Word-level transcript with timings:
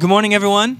Good 0.00 0.06
morning, 0.06 0.32
everyone. 0.32 0.78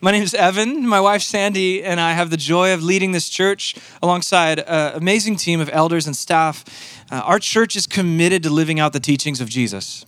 My 0.00 0.10
name 0.10 0.22
is 0.22 0.32
Evan. 0.32 0.88
My 0.88 1.02
wife 1.02 1.20
Sandy 1.20 1.84
and 1.84 2.00
I 2.00 2.14
have 2.14 2.30
the 2.30 2.38
joy 2.38 2.72
of 2.72 2.82
leading 2.82 3.12
this 3.12 3.28
church 3.28 3.76
alongside 4.02 4.60
an 4.60 4.94
amazing 4.94 5.36
team 5.36 5.60
of 5.60 5.68
elders 5.70 6.06
and 6.06 6.16
staff. 6.16 6.64
Uh, 7.12 7.16
our 7.16 7.38
church 7.38 7.76
is 7.76 7.86
committed 7.86 8.42
to 8.44 8.48
living 8.48 8.80
out 8.80 8.94
the 8.94 9.00
teachings 9.00 9.42
of 9.42 9.50
Jesus. 9.50 10.06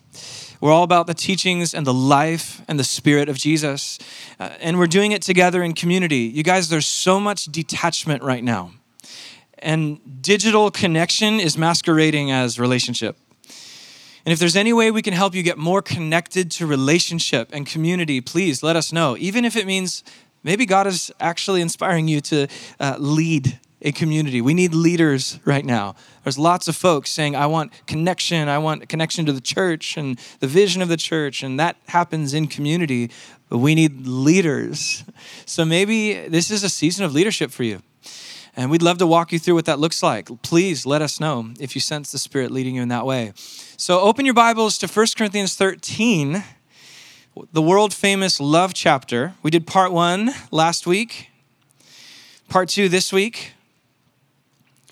We're 0.62 0.72
all 0.72 0.84
about 0.84 1.06
the 1.06 1.12
teachings 1.12 1.74
and 1.74 1.86
the 1.86 1.92
life 1.92 2.62
and 2.66 2.80
the 2.80 2.84
spirit 2.84 3.28
of 3.28 3.36
Jesus. 3.36 3.98
Uh, 4.40 4.48
and 4.58 4.78
we're 4.78 4.86
doing 4.86 5.12
it 5.12 5.20
together 5.20 5.62
in 5.62 5.74
community. 5.74 6.32
You 6.34 6.42
guys, 6.42 6.70
there's 6.70 6.86
so 6.86 7.20
much 7.20 7.44
detachment 7.44 8.22
right 8.22 8.42
now. 8.42 8.72
And 9.58 10.22
digital 10.22 10.70
connection 10.70 11.40
is 11.40 11.58
masquerading 11.58 12.30
as 12.30 12.58
relationship. 12.58 13.18
And 14.28 14.32
if 14.34 14.38
there's 14.38 14.56
any 14.56 14.74
way 14.74 14.90
we 14.90 15.00
can 15.00 15.14
help 15.14 15.34
you 15.34 15.42
get 15.42 15.56
more 15.56 15.80
connected 15.80 16.50
to 16.50 16.66
relationship 16.66 17.48
and 17.50 17.66
community, 17.66 18.20
please 18.20 18.62
let 18.62 18.76
us 18.76 18.92
know. 18.92 19.16
Even 19.16 19.46
if 19.46 19.56
it 19.56 19.64
means 19.64 20.04
maybe 20.42 20.66
God 20.66 20.86
is 20.86 21.10
actually 21.18 21.62
inspiring 21.62 22.08
you 22.08 22.20
to 22.20 22.46
uh, 22.78 22.96
lead 22.98 23.58
a 23.80 23.90
community. 23.90 24.42
We 24.42 24.52
need 24.52 24.74
leaders 24.74 25.40
right 25.46 25.64
now. 25.64 25.94
There's 26.24 26.36
lots 26.36 26.68
of 26.68 26.76
folks 26.76 27.10
saying, 27.10 27.36
I 27.36 27.46
want 27.46 27.72
connection. 27.86 28.50
I 28.50 28.58
want 28.58 28.86
connection 28.90 29.24
to 29.24 29.32
the 29.32 29.40
church 29.40 29.96
and 29.96 30.18
the 30.40 30.46
vision 30.46 30.82
of 30.82 30.90
the 30.90 30.98
church. 30.98 31.42
And 31.42 31.58
that 31.58 31.76
happens 31.86 32.34
in 32.34 32.48
community. 32.48 33.10
But 33.48 33.60
we 33.60 33.74
need 33.74 34.06
leaders. 34.06 35.04
So 35.46 35.64
maybe 35.64 36.28
this 36.28 36.50
is 36.50 36.62
a 36.62 36.68
season 36.68 37.06
of 37.06 37.14
leadership 37.14 37.50
for 37.50 37.62
you. 37.62 37.80
And 38.58 38.72
we'd 38.72 38.82
love 38.82 38.98
to 38.98 39.06
walk 39.06 39.30
you 39.30 39.38
through 39.38 39.54
what 39.54 39.66
that 39.66 39.78
looks 39.78 40.02
like. 40.02 40.42
Please 40.42 40.84
let 40.84 41.00
us 41.00 41.20
know 41.20 41.50
if 41.60 41.76
you 41.76 41.80
sense 41.80 42.10
the 42.10 42.18
Spirit 42.18 42.50
leading 42.50 42.74
you 42.74 42.82
in 42.82 42.88
that 42.88 43.06
way. 43.06 43.32
So 43.36 44.00
open 44.00 44.24
your 44.24 44.34
Bibles 44.34 44.78
to 44.78 44.88
1 44.88 45.06
Corinthians 45.16 45.54
13, 45.54 46.42
the 47.52 47.62
world 47.62 47.94
famous 47.94 48.40
love 48.40 48.74
chapter. 48.74 49.34
We 49.44 49.52
did 49.52 49.64
part 49.64 49.92
one 49.92 50.30
last 50.50 50.88
week, 50.88 51.30
part 52.48 52.68
two 52.68 52.88
this 52.88 53.12
week. 53.12 53.52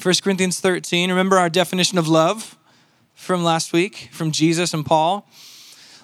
1 0.00 0.14
Corinthians 0.22 0.60
13. 0.60 1.10
Remember 1.10 1.36
our 1.36 1.48
definition 1.50 1.98
of 1.98 2.06
love 2.06 2.56
from 3.16 3.42
last 3.42 3.72
week, 3.72 4.10
from 4.12 4.30
Jesus 4.30 4.74
and 4.74 4.86
Paul? 4.86 5.28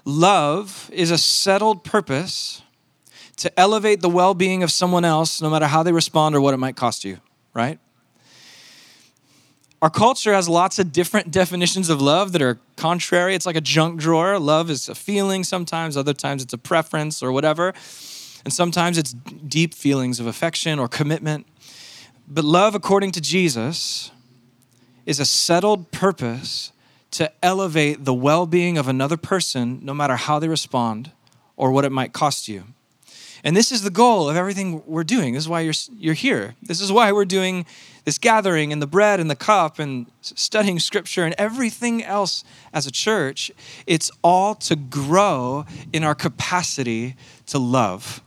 Love 0.05 0.91
is 0.93 1.13
a 1.13 1.19
settled 1.19 1.85
purpose 1.85 2.63
to 3.37 3.57
elevate 3.57 4.01
the 4.01 4.09
well 4.09 4.35
being 4.35 4.65
of 4.65 4.73
someone 4.73 5.05
else, 5.05 5.41
no 5.41 5.49
matter 5.49 5.69
how 5.69 5.85
they 5.85 5.93
respond 5.93 6.35
or 6.35 6.41
what 6.41 6.55
it 6.55 6.57
might 6.57 6.75
cost 6.75 7.05
you 7.05 7.21
right? 7.55 7.79
Our 9.83 9.91
culture 9.91 10.33
has 10.33 10.49
lots 10.49 10.79
of 10.79 10.93
different 10.93 11.33
definitions 11.33 11.89
of 11.89 12.01
love 12.01 12.31
that 12.33 12.43
are 12.43 12.59
contrary. 12.77 13.35
It's 13.35 13.47
like 13.47 13.57
a 13.57 13.61
junk 13.61 13.99
drawer. 13.99 14.39
Love 14.39 14.71
is 14.71 14.89
a 14.89 14.95
feeling 14.95 15.43
sometimes, 15.43 15.97
other 15.97 16.15
times 16.15 16.43
it's 16.43 16.53
a 16.53 16.59
preference 16.59 17.21
or 17.21 17.33
whatever. 17.33 17.75
And 18.45 18.53
sometimes 18.53 18.97
it's 18.97 19.13
deep 19.13 19.75
feelings 19.75 20.21
of 20.21 20.27
affection 20.27 20.79
or 20.79 20.87
commitment. 20.87 21.47
But 22.29 22.45
love, 22.45 22.77
according 22.77 23.11
to 23.13 23.21
Jesus, 23.21 24.13
is 25.05 25.19
a 25.19 25.25
settled 25.25 25.91
purpose 25.91 26.73
to 27.13 27.31
elevate 27.45 28.05
the 28.05 28.15
well 28.15 28.47
being 28.47 28.79
of 28.79 28.87
another 28.87 29.17
person, 29.17 29.81
no 29.83 29.93
matter 29.95 30.17
how 30.17 30.39
they 30.39 30.49
respond 30.49 31.11
or 31.57 31.73
what 31.73 31.85
it 31.85 31.91
might 31.91 32.13
cost 32.13 32.49
you. 32.49 32.65
And 33.45 33.57
this 33.57 33.73
is 33.73 33.83
the 33.83 33.91
goal 33.91 34.29
of 34.29 34.37
everything 34.37 34.83
we're 34.87 35.05
doing. 35.05 35.35
This 35.35 35.45
is 35.45 35.49
why 35.49 35.61
you're, 35.61 35.75
you're 35.97 36.15
here. 36.15 36.55
This 36.63 36.81
is 36.81 36.93
why 36.93 37.11
we're 37.11 37.25
doing 37.25 37.67
this 38.05 38.19
gathering 38.19 38.73
and 38.73 38.81
the 38.81 38.87
bread 38.87 39.21
and 39.21 39.31
the 39.31 39.37
cup 39.37 39.79
and 39.79 40.07
studying 40.21 40.79
scripture 40.79 41.25
and 41.25 41.35
everything 41.39 42.05
else 42.05 42.45
as 42.73 42.87
a 42.87 42.93
church. 42.93 43.51
It's 43.87 44.11
all 44.23 44.55
to 44.57 44.77
grow 44.77 45.67
in 45.93 46.05
our 46.05 46.15
capacity 46.15 47.17
to 47.47 47.59
love. 47.59 48.23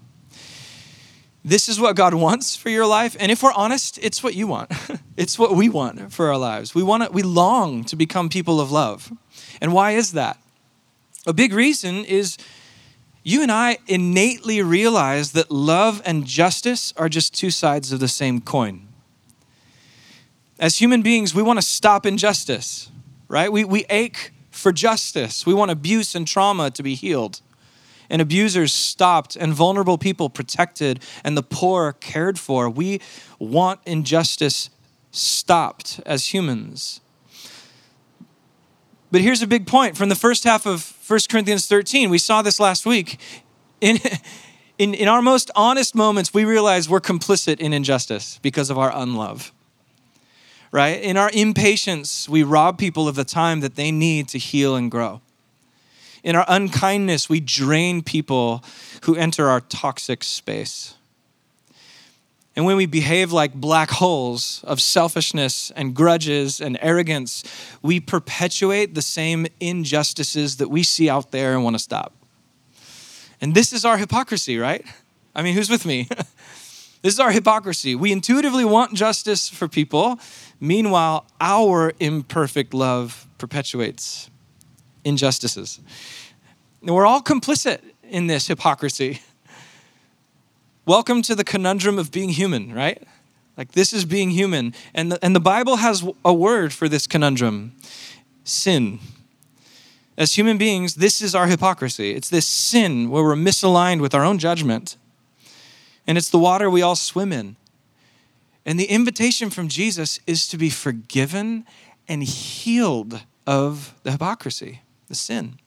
This 1.45 1.69
is 1.69 1.79
what 1.79 1.95
God 1.95 2.15
wants 2.15 2.55
for 2.55 2.69
your 2.69 2.87
life. 2.87 3.15
And 3.19 3.31
if 3.31 3.43
we're 3.43 3.53
honest, 3.53 3.99
it's 4.01 4.23
what 4.23 4.33
you 4.33 4.47
want. 4.47 4.71
it's 5.17 5.37
what 5.37 5.55
we 5.55 5.69
want 5.69 6.11
for 6.11 6.27
our 6.27 6.37
lives. 6.37 6.73
We 6.73 6.83
want 6.83 7.03
to, 7.03 7.11
we 7.11 7.21
long 7.21 7.83
to 7.85 7.95
become 7.95 8.29
people 8.29 8.59
of 8.59 8.71
love. 8.71 9.13
And 9.61 9.71
why 9.71 9.91
is 9.91 10.13
that? 10.13 10.39
A 11.27 11.33
big 11.33 11.53
reason 11.53 12.03
is 12.03 12.37
you 13.27 13.41
and 13.41 13.51
I 13.51 13.79
innately 13.87 14.61
realize 14.61 15.31
that 15.31 15.49
love 15.49 15.99
and 16.05 16.27
justice 16.27 16.93
are 16.95 17.09
just 17.09 17.33
two 17.33 17.49
sides 17.49 17.91
of 17.91 17.99
the 17.99 18.07
same 18.07 18.39
coin. 18.39 18.87
As 20.59 20.77
human 20.77 21.01
beings, 21.01 21.33
we 21.33 21.41
want 21.41 21.57
to 21.57 21.65
stop 21.65 22.05
injustice, 22.05 22.91
right? 23.27 23.51
We, 23.51 23.65
we 23.65 23.83
ache 23.89 24.31
for 24.51 24.71
justice. 24.71 25.43
We 25.43 25.55
want 25.55 25.71
abuse 25.71 26.13
and 26.13 26.27
trauma 26.27 26.69
to 26.69 26.83
be 26.83 26.93
healed, 26.93 27.41
and 28.11 28.21
abusers 28.21 28.71
stopped, 28.71 29.35
and 29.35 29.53
vulnerable 29.53 29.97
people 29.97 30.29
protected, 30.29 31.01
and 31.23 31.35
the 31.35 31.43
poor 31.43 31.93
cared 31.93 32.37
for. 32.37 32.69
We 32.69 33.01
want 33.39 33.79
injustice 33.87 34.69
stopped 35.09 35.99
as 36.05 36.31
humans. 36.31 37.01
But 39.11 39.21
here's 39.21 39.41
a 39.41 39.47
big 39.47 39.65
point 39.65 39.97
from 39.97 40.09
the 40.09 40.15
first 40.15 40.43
half 40.43 40.67
of 40.67 40.94
1 41.07 41.19
Corinthians 41.29 41.67
13. 41.67 42.09
We 42.09 42.17
saw 42.17 42.41
this 42.41 42.59
last 42.59 42.85
week. 42.85 43.19
In, 43.79 43.99
in, 44.79 44.93
in 44.95 45.07
our 45.07 45.21
most 45.21 45.51
honest 45.55 45.93
moments, 45.93 46.33
we 46.33 46.45
realize 46.45 46.89
we're 46.89 46.99
complicit 46.99 47.59
in 47.59 47.73
injustice 47.73 48.39
because 48.41 48.71
of 48.71 48.77
our 48.77 48.91
unlove. 48.95 49.51
Right? 50.71 51.01
In 51.01 51.15
our 51.15 51.29
impatience, 51.31 52.27
we 52.27 52.41
rob 52.41 52.79
people 52.79 53.07
of 53.07 53.15
the 53.15 53.23
time 53.23 53.59
that 53.59 53.75
they 53.75 53.91
need 53.91 54.27
to 54.29 54.39
heal 54.39 54.75
and 54.75 54.89
grow. 54.89 55.21
In 56.23 56.35
our 56.35 56.45
unkindness, 56.47 57.29
we 57.29 57.39
drain 57.39 58.01
people 58.01 58.63
who 59.03 59.15
enter 59.15 59.47
our 59.47 59.61
toxic 59.61 60.23
space. 60.23 60.94
And 62.55 62.65
when 62.65 62.77
we 62.77 62.85
behave 62.85 63.33
like 63.33 63.53
black 63.53 63.89
holes 63.91 64.63
of 64.63 64.81
selfishness 64.81 65.71
and 65.71 65.93
grudges 65.93 66.61
and 66.61 66.77
arrogance, 66.81 67.43
we 67.81 67.99
perpetuate 67.99 68.95
the 68.95 69.01
same 69.01 69.45
injustices 69.59 70.57
that 70.57 70.69
we 70.69 70.81
see 70.81 71.09
out 71.09 71.31
there 71.31 71.53
and 71.53 71.63
want 71.63 71.75
to 71.75 71.79
stop. 71.79 72.13
And 73.41 73.53
this 73.53 73.73
is 73.73 73.83
our 73.83 73.97
hypocrisy, 73.97 74.57
right? 74.57 74.85
I 75.35 75.41
mean, 75.41 75.53
who's 75.53 75.69
with 75.69 75.85
me? 75.85 76.07
this 77.01 77.13
is 77.13 77.19
our 77.19 77.31
hypocrisy. 77.31 77.93
We 77.93 78.13
intuitively 78.13 78.63
want 78.63 78.93
justice 78.93 79.49
for 79.49 79.67
people, 79.67 80.17
meanwhile, 80.61 81.25
our 81.41 81.91
imperfect 81.99 82.73
love 82.73 83.27
perpetuates 83.37 84.29
injustices. 85.03 85.81
And 86.81 86.95
we're 86.95 87.05
all 87.05 87.21
complicit 87.21 87.79
in 88.03 88.27
this 88.27 88.47
hypocrisy. 88.47 89.21
Welcome 90.87 91.23
to 91.23 91.33
the 91.33 91.43
conundrum 91.43 91.97
of 91.97 92.11
being 92.11 92.29
human, 92.29 92.71
right? 92.71 93.01
Like 93.57 93.71
this 93.71 93.91
is 93.91 94.05
being 94.05 94.29
human. 94.29 94.75
And 94.93 95.11
the, 95.11 95.25
and 95.25 95.35
the 95.35 95.39
Bible 95.39 95.77
has 95.77 96.07
a 96.23 96.31
word 96.31 96.73
for 96.73 96.87
this 96.87 97.07
conundrum 97.07 97.73
sin. 98.43 98.99
As 100.15 100.37
human 100.37 100.59
beings, 100.59 100.95
this 100.95 101.23
is 101.23 101.33
our 101.33 101.47
hypocrisy. 101.47 102.11
It's 102.11 102.29
this 102.29 102.47
sin 102.47 103.09
where 103.09 103.23
we're 103.23 103.33
misaligned 103.33 103.99
with 103.99 104.13
our 104.13 104.23
own 104.23 104.37
judgment. 104.37 104.95
And 106.05 106.19
it's 106.19 106.29
the 106.29 106.37
water 106.37 106.69
we 106.69 106.83
all 106.83 106.95
swim 106.95 107.33
in. 107.33 107.55
And 108.63 108.79
the 108.79 108.85
invitation 108.85 109.49
from 109.49 109.69
Jesus 109.69 110.19
is 110.27 110.47
to 110.49 110.57
be 110.57 110.69
forgiven 110.69 111.65
and 112.07 112.21
healed 112.21 113.23
of 113.47 113.95
the 114.03 114.11
hypocrisy, 114.11 114.81
the 115.07 115.15
sin. 115.15 115.57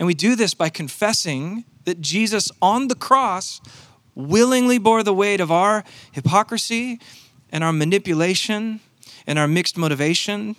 And 0.00 0.06
we 0.08 0.14
do 0.14 0.34
this 0.34 0.52
by 0.52 0.68
confessing 0.68 1.64
that 1.84 2.00
Jesus 2.00 2.50
on 2.60 2.88
the 2.88 2.96
cross 2.96 3.60
willingly 4.14 4.78
bore 4.78 5.02
the 5.02 5.14
weight 5.14 5.40
of 5.40 5.50
our 5.50 5.84
hypocrisy 6.12 7.00
and 7.50 7.64
our 7.64 7.72
manipulation 7.72 8.80
and 9.26 9.38
our 9.38 9.48
mixed 9.48 9.76
motivation. 9.76 10.56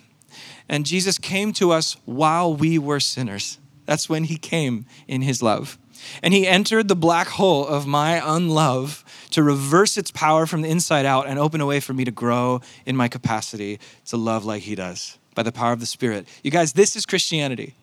And 0.68 0.84
Jesus 0.84 1.18
came 1.18 1.52
to 1.54 1.70
us 1.70 1.96
while 2.04 2.52
we 2.52 2.78
were 2.78 3.00
sinners. 3.00 3.58
That's 3.84 4.08
when 4.08 4.24
he 4.24 4.36
came 4.36 4.86
in 5.06 5.22
his 5.22 5.42
love. 5.42 5.78
And 6.22 6.34
he 6.34 6.46
entered 6.46 6.88
the 6.88 6.96
black 6.96 7.28
hole 7.28 7.66
of 7.66 7.86
my 7.86 8.20
unlove 8.24 9.04
to 9.30 9.42
reverse 9.42 9.96
its 9.96 10.10
power 10.10 10.46
from 10.46 10.62
the 10.62 10.68
inside 10.68 11.06
out 11.06 11.26
and 11.26 11.38
open 11.38 11.60
a 11.60 11.66
way 11.66 11.80
for 11.80 11.94
me 11.94 12.04
to 12.04 12.10
grow 12.10 12.60
in 12.84 12.96
my 12.96 13.08
capacity 13.08 13.80
to 14.06 14.16
love 14.16 14.44
like 14.44 14.62
he 14.62 14.74
does 14.74 15.18
by 15.34 15.42
the 15.42 15.52
power 15.52 15.72
of 15.72 15.80
the 15.80 15.86
Spirit. 15.86 16.26
You 16.42 16.50
guys, 16.50 16.72
this 16.74 16.96
is 16.96 17.06
Christianity. 17.06 17.74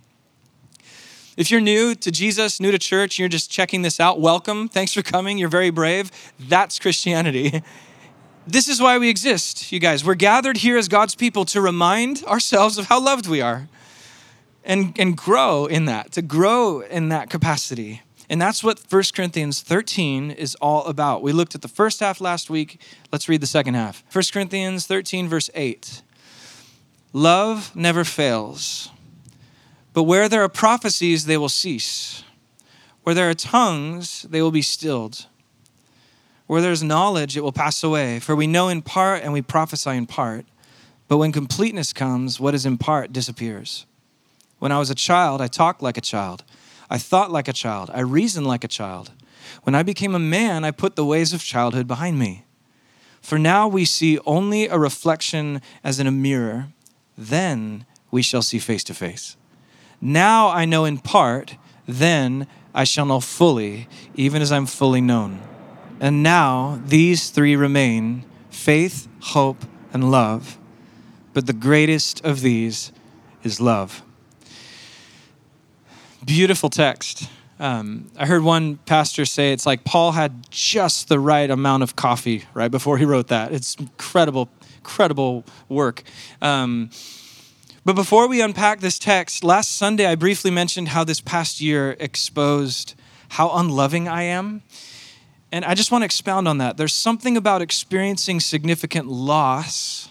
If 1.35 1.49
you're 1.49 1.61
new 1.61 1.95
to 1.95 2.11
Jesus, 2.11 2.59
new 2.59 2.71
to 2.71 2.77
church, 2.77 3.17
you're 3.17 3.27
just 3.27 3.49
checking 3.49 3.81
this 3.81 3.99
out, 3.99 4.19
welcome. 4.19 4.69
Thanks 4.69 4.93
for 4.93 5.01
coming. 5.01 5.39
You're 5.39 5.49
very 5.49 5.71
brave. 5.71 6.11
That's 6.39 6.77
Christianity. 6.77 7.63
This 8.45 8.67
is 8.67 8.81
why 8.81 8.97
we 8.97 9.09
exist, 9.09 9.71
you 9.71 9.79
guys. 9.79 10.03
We're 10.03 10.15
gathered 10.15 10.57
here 10.57 10.77
as 10.77 10.89
God's 10.89 11.15
people 11.15 11.45
to 11.45 11.61
remind 11.61 12.25
ourselves 12.25 12.77
of 12.77 12.87
how 12.87 12.99
loved 12.99 13.25
we 13.25 13.39
are 13.39 13.69
and, 14.65 14.93
and 14.99 15.15
grow 15.15 15.65
in 15.65 15.85
that, 15.85 16.11
to 16.11 16.21
grow 16.21 16.81
in 16.81 17.07
that 17.07 17.29
capacity. 17.29 18.01
And 18.29 18.41
that's 18.41 18.61
what 18.61 18.81
1 18.89 19.03
Corinthians 19.15 19.61
13 19.61 20.29
is 20.29 20.55
all 20.55 20.85
about. 20.87 21.21
We 21.21 21.31
looked 21.31 21.55
at 21.55 21.61
the 21.61 21.69
first 21.69 22.01
half 22.01 22.19
last 22.19 22.49
week. 22.49 22.81
Let's 23.13 23.29
read 23.29 23.39
the 23.39 23.47
second 23.47 23.75
half. 23.75 24.03
1 24.11 24.25
Corinthians 24.33 24.87
13, 24.87 25.29
verse 25.29 25.49
8. 25.55 26.01
Love 27.13 27.73
never 27.75 28.03
fails. 28.03 28.89
But 29.93 30.03
where 30.03 30.27
there 30.27 30.43
are 30.43 30.49
prophecies, 30.49 31.25
they 31.25 31.37
will 31.37 31.49
cease. 31.49 32.23
Where 33.03 33.13
there 33.13 33.29
are 33.29 33.35
tongues, 33.35 34.23
they 34.23 34.41
will 34.41 34.51
be 34.51 34.61
stilled. 34.61 35.27
Where 36.47 36.61
there 36.61 36.71
is 36.71 36.83
knowledge, 36.83 37.37
it 37.37 37.41
will 37.41 37.51
pass 37.51 37.83
away. 37.83 38.19
For 38.19 38.35
we 38.35 38.47
know 38.47 38.69
in 38.69 38.81
part 38.81 39.23
and 39.23 39.31
we 39.31 39.41
prophesy 39.41 39.91
in 39.91 40.07
part. 40.07 40.45
But 41.07 41.17
when 41.17 41.31
completeness 41.31 41.93
comes, 41.93 42.39
what 42.39 42.55
is 42.55 42.65
in 42.65 42.77
part 42.77 43.13
disappears. 43.13 43.85
When 44.59 44.71
I 44.71 44.79
was 44.79 44.89
a 44.89 44.95
child, 44.95 45.41
I 45.41 45.47
talked 45.47 45.81
like 45.81 45.97
a 45.97 46.01
child. 46.01 46.43
I 46.89 46.97
thought 46.97 47.31
like 47.31 47.47
a 47.47 47.53
child. 47.53 47.91
I 47.93 47.99
reasoned 47.99 48.47
like 48.47 48.63
a 48.63 48.67
child. 48.67 49.11
When 49.63 49.75
I 49.75 49.83
became 49.83 50.15
a 50.15 50.19
man, 50.19 50.63
I 50.63 50.71
put 50.71 50.95
the 50.95 51.05
ways 51.05 51.33
of 51.33 51.43
childhood 51.43 51.87
behind 51.87 52.17
me. 52.17 52.45
For 53.21 53.37
now 53.37 53.67
we 53.67 53.85
see 53.85 54.19
only 54.25 54.67
a 54.67 54.77
reflection 54.77 55.61
as 55.83 55.99
in 55.99 56.07
a 56.07 56.11
mirror. 56.11 56.67
Then 57.17 57.85
we 58.11 58.21
shall 58.21 58.41
see 58.41 58.59
face 58.59 58.83
to 58.85 58.93
face. 58.93 59.37
Now 60.05 60.49
I 60.49 60.65
know 60.65 60.83
in 60.83 60.97
part, 60.97 61.55
then 61.87 62.45
I 62.75 62.83
shall 62.83 63.05
know 63.05 63.21
fully, 63.21 63.87
even 64.15 64.41
as 64.41 64.51
I'm 64.51 64.65
fully 64.65 64.99
known. 64.99 65.41
And 66.01 66.21
now 66.21 66.81
these 66.85 67.29
three 67.29 67.55
remain 67.55 68.25
faith, 68.49 69.07
hope, 69.21 69.63
and 69.93 70.11
love. 70.11 70.57
But 71.33 71.47
the 71.47 71.53
greatest 71.53 72.23
of 72.25 72.41
these 72.41 72.91
is 73.43 73.61
love. 73.61 74.01
Beautiful 76.25 76.69
text. 76.69 77.29
Um, 77.57 78.11
I 78.17 78.25
heard 78.25 78.43
one 78.43 78.79
pastor 78.85 79.23
say 79.23 79.53
it's 79.53 79.65
like 79.65 79.85
Paul 79.85 80.11
had 80.11 80.51
just 80.51 81.07
the 81.07 81.17
right 81.17 81.49
amount 81.49 81.81
of 81.81 81.95
coffee 81.95 82.43
right 82.53 82.69
before 82.69 82.97
he 82.97 83.05
wrote 83.05 83.29
that. 83.29 83.53
It's 83.53 83.75
incredible, 83.75 84.49
incredible 84.79 85.45
work. 85.69 86.03
Um, 86.41 86.89
but 87.85 87.95
before 87.95 88.27
we 88.27 88.41
unpack 88.41 88.79
this 88.79 88.97
text, 88.97 89.43
last 89.43 89.77
Sunday 89.77 90.05
I 90.05 90.15
briefly 90.15 90.51
mentioned 90.51 90.89
how 90.89 91.03
this 91.03 91.19
past 91.19 91.59
year 91.59 91.97
exposed 91.99 92.95
how 93.29 93.49
unloving 93.51 94.07
I 94.07 94.23
am. 94.23 94.61
And 95.51 95.65
I 95.65 95.73
just 95.73 95.91
want 95.91 96.03
to 96.03 96.05
expound 96.05 96.47
on 96.47 96.59
that. 96.59 96.77
There's 96.77 96.93
something 96.93 97.35
about 97.35 97.61
experiencing 97.61 98.39
significant 98.39 99.07
loss 99.07 100.09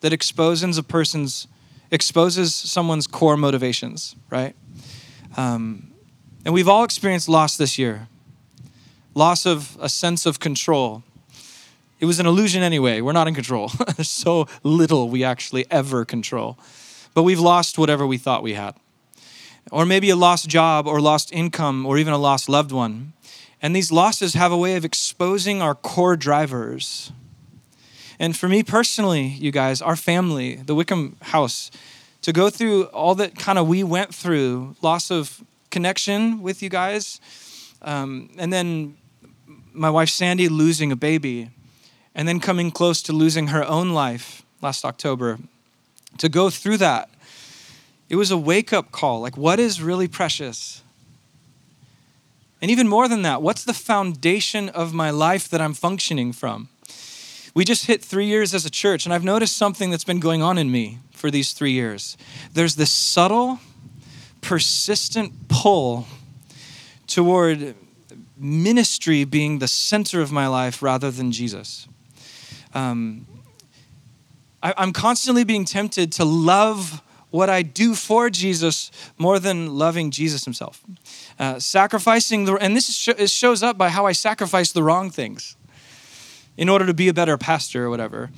that 0.00 0.12
exposes 0.12 0.78
a 0.78 0.82
person's 0.82 1.48
exposes 1.90 2.54
someone's 2.54 3.06
core 3.06 3.36
motivations, 3.36 4.14
right? 4.28 4.54
Um, 5.36 5.90
and 6.44 6.52
we've 6.52 6.68
all 6.68 6.84
experienced 6.84 7.28
loss 7.28 7.56
this 7.56 7.78
year. 7.78 8.08
Loss 9.14 9.46
of 9.46 9.76
a 9.80 9.88
sense 9.88 10.26
of 10.26 10.38
control. 10.38 11.02
It 11.98 12.04
was 12.04 12.20
an 12.20 12.26
illusion 12.26 12.62
anyway. 12.62 13.00
We're 13.00 13.12
not 13.12 13.26
in 13.26 13.34
control. 13.34 13.72
There's 13.96 14.10
so 14.24 14.46
little 14.62 15.08
we 15.08 15.24
actually 15.24 15.66
ever 15.70 16.04
control 16.04 16.58
but 17.14 17.22
we've 17.22 17.40
lost 17.40 17.78
whatever 17.78 18.06
we 18.06 18.18
thought 18.18 18.42
we 18.42 18.54
had. 18.54 18.74
Or 19.70 19.84
maybe 19.84 20.10
a 20.10 20.16
lost 20.16 20.48
job, 20.48 20.86
or 20.86 21.00
lost 21.00 21.32
income, 21.32 21.84
or 21.84 21.98
even 21.98 22.12
a 22.12 22.18
lost 22.18 22.48
loved 22.48 22.72
one. 22.72 23.12
And 23.60 23.74
these 23.74 23.92
losses 23.92 24.34
have 24.34 24.52
a 24.52 24.56
way 24.56 24.76
of 24.76 24.84
exposing 24.84 25.60
our 25.60 25.74
core 25.74 26.16
drivers. 26.16 27.12
And 28.18 28.36
for 28.36 28.48
me 28.48 28.62
personally, 28.62 29.26
you 29.26 29.50
guys, 29.52 29.82
our 29.82 29.96
family, 29.96 30.56
the 30.56 30.74
Wickham 30.74 31.16
house, 31.22 31.70
to 32.22 32.32
go 32.32 32.50
through 32.50 32.84
all 32.84 33.14
that 33.16 33.38
kind 33.38 33.58
of 33.58 33.68
we 33.68 33.84
went 33.84 34.14
through 34.14 34.76
loss 34.82 35.10
of 35.10 35.42
connection 35.70 36.42
with 36.42 36.62
you 36.62 36.68
guys, 36.68 37.20
um, 37.82 38.30
and 38.38 38.52
then 38.52 38.96
my 39.72 39.90
wife 39.90 40.08
Sandy 40.08 40.48
losing 40.48 40.90
a 40.90 40.96
baby, 40.96 41.50
and 42.14 42.26
then 42.26 42.40
coming 42.40 42.70
close 42.70 43.02
to 43.02 43.12
losing 43.12 43.48
her 43.48 43.64
own 43.64 43.90
life 43.90 44.42
last 44.60 44.84
October 44.84 45.38
to 46.16 46.28
go 46.28 46.50
through 46.50 46.78
that, 46.78 47.10
it 48.08 48.16
was 48.16 48.30
a 48.30 48.38
wake 48.38 48.72
up 48.72 48.90
call. 48.90 49.20
Like, 49.20 49.36
what 49.36 49.60
is 49.60 49.82
really 49.82 50.08
precious? 50.08 50.82
And 52.60 52.70
even 52.70 52.88
more 52.88 53.06
than 53.08 53.22
that, 53.22 53.42
what's 53.42 53.64
the 53.64 53.74
foundation 53.74 54.68
of 54.70 54.92
my 54.92 55.10
life 55.10 55.48
that 55.50 55.60
I'm 55.60 55.74
functioning 55.74 56.32
from? 56.32 56.68
We 57.54 57.64
just 57.64 57.86
hit 57.86 58.04
three 58.04 58.26
years 58.26 58.54
as 58.54 58.64
a 58.64 58.70
church, 58.70 59.04
and 59.04 59.12
I've 59.12 59.24
noticed 59.24 59.56
something 59.56 59.90
that's 59.90 60.04
been 60.04 60.20
going 60.20 60.42
on 60.42 60.58
in 60.58 60.70
me 60.70 60.98
for 61.12 61.30
these 61.30 61.52
three 61.52 61.72
years. 61.72 62.16
There's 62.52 62.76
this 62.76 62.90
subtle, 62.90 63.60
persistent 64.40 65.48
pull 65.48 66.06
toward 67.06 67.74
ministry 68.36 69.24
being 69.24 69.58
the 69.58 69.68
center 69.68 70.20
of 70.20 70.30
my 70.30 70.46
life 70.46 70.82
rather 70.82 71.10
than 71.10 71.32
Jesus. 71.32 71.88
Um, 72.74 73.26
I, 74.76 74.82
am 74.82 74.92
constantly 74.92 75.44
being 75.44 75.64
tempted 75.64 76.12
to 76.12 76.24
love 76.24 77.02
what 77.30 77.48
I 77.48 77.62
do 77.62 77.94
for 77.94 78.30
Jesus 78.30 78.90
more 79.16 79.38
than 79.38 79.76
loving 79.76 80.10
Jesus 80.10 80.44
himself. 80.44 80.82
Uh, 81.38 81.58
sacrificing 81.58 82.44
the, 82.44 82.54
and 82.54 82.76
this 82.76 83.08
is, 83.08 83.32
shows 83.32 83.62
up 83.62 83.78
by 83.78 83.88
how 83.90 84.06
I 84.06 84.12
sacrifice 84.12 84.72
the 84.72 84.82
wrong 84.82 85.10
things 85.10 85.56
in 86.56 86.68
order 86.68 86.86
to 86.86 86.94
be 86.94 87.08
a 87.08 87.14
better 87.14 87.38
pastor 87.38 87.86
or 87.86 87.90
whatever. 87.90 88.30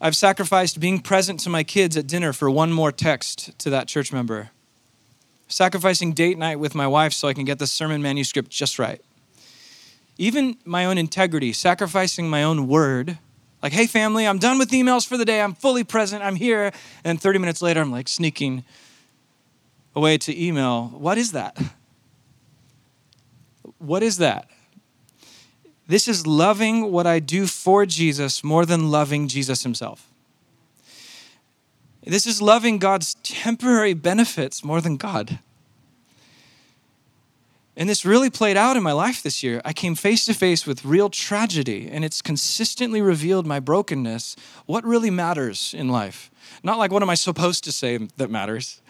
I've 0.00 0.16
sacrificed 0.16 0.80
being 0.80 1.00
present 1.00 1.40
to 1.40 1.50
my 1.50 1.62
kids 1.62 1.96
at 1.96 2.06
dinner 2.06 2.32
for 2.32 2.50
one 2.50 2.72
more 2.72 2.92
text 2.92 3.56
to 3.60 3.70
that 3.70 3.88
church 3.88 4.12
member. 4.12 4.50
Sacrificing 5.48 6.12
date 6.12 6.38
night 6.38 6.58
with 6.58 6.74
my 6.74 6.86
wife 6.86 7.12
so 7.12 7.28
I 7.28 7.34
can 7.34 7.44
get 7.44 7.58
the 7.58 7.66
sermon 7.66 8.02
manuscript 8.02 8.50
just 8.50 8.78
right. 8.78 9.00
Even 10.18 10.56
my 10.64 10.84
own 10.84 10.98
integrity, 10.98 11.52
sacrificing 11.52 12.28
my 12.28 12.42
own 12.42 12.68
word 12.68 13.18
like, 13.62 13.72
hey, 13.72 13.86
family, 13.86 14.26
I'm 14.26 14.38
done 14.38 14.58
with 14.58 14.70
emails 14.70 15.06
for 15.06 15.16
the 15.16 15.24
day. 15.24 15.40
I'm 15.40 15.54
fully 15.54 15.84
present. 15.84 16.22
I'm 16.22 16.34
here. 16.34 16.72
And 17.04 17.20
30 17.20 17.38
minutes 17.38 17.62
later, 17.62 17.80
I'm 17.80 17.92
like 17.92 18.08
sneaking 18.08 18.64
away 19.94 20.18
to 20.18 20.38
email. 20.38 20.88
What 20.88 21.16
is 21.16 21.32
that? 21.32 21.56
What 23.78 24.02
is 24.02 24.18
that? 24.18 24.48
This 25.86 26.08
is 26.08 26.26
loving 26.26 26.90
what 26.90 27.06
I 27.06 27.18
do 27.18 27.46
for 27.46 27.86
Jesus 27.86 28.42
more 28.42 28.64
than 28.64 28.90
loving 28.90 29.28
Jesus 29.28 29.62
himself. 29.62 30.08
This 32.04 32.26
is 32.26 32.42
loving 32.42 32.78
God's 32.78 33.14
temporary 33.22 33.94
benefits 33.94 34.64
more 34.64 34.80
than 34.80 34.96
God. 34.96 35.38
And 37.76 37.88
this 37.88 38.04
really 38.04 38.28
played 38.28 38.56
out 38.56 38.76
in 38.76 38.82
my 38.82 38.92
life 38.92 39.22
this 39.22 39.42
year. 39.42 39.62
I 39.64 39.72
came 39.72 39.94
face 39.94 40.26
to 40.26 40.34
face 40.34 40.66
with 40.66 40.84
real 40.84 41.08
tragedy, 41.08 41.88
and 41.90 42.04
it's 42.04 42.20
consistently 42.20 43.00
revealed 43.00 43.46
my 43.46 43.60
brokenness. 43.60 44.36
What 44.66 44.84
really 44.84 45.10
matters 45.10 45.74
in 45.76 45.88
life? 45.88 46.30
Not 46.62 46.78
like 46.78 46.90
what 46.90 47.02
am 47.02 47.10
I 47.10 47.14
supposed 47.14 47.64
to 47.64 47.72
say 47.72 47.96
that 48.16 48.30
matters? 48.30 48.82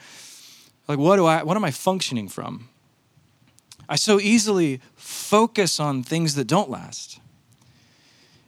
Like 0.88 0.99
what 0.99 1.17
do 1.17 1.26
I 1.26 1.43
what 1.44 1.56
am 1.56 1.64
I 1.64 1.70
functioning 1.70 2.29
from? 2.29 2.69
I 3.88 3.96
so 3.96 4.19
easily 4.19 4.81
focus 4.96 5.79
on 5.79 6.02
things 6.02 6.34
that 6.34 6.46
don't 6.46 6.70
last. 6.70 7.20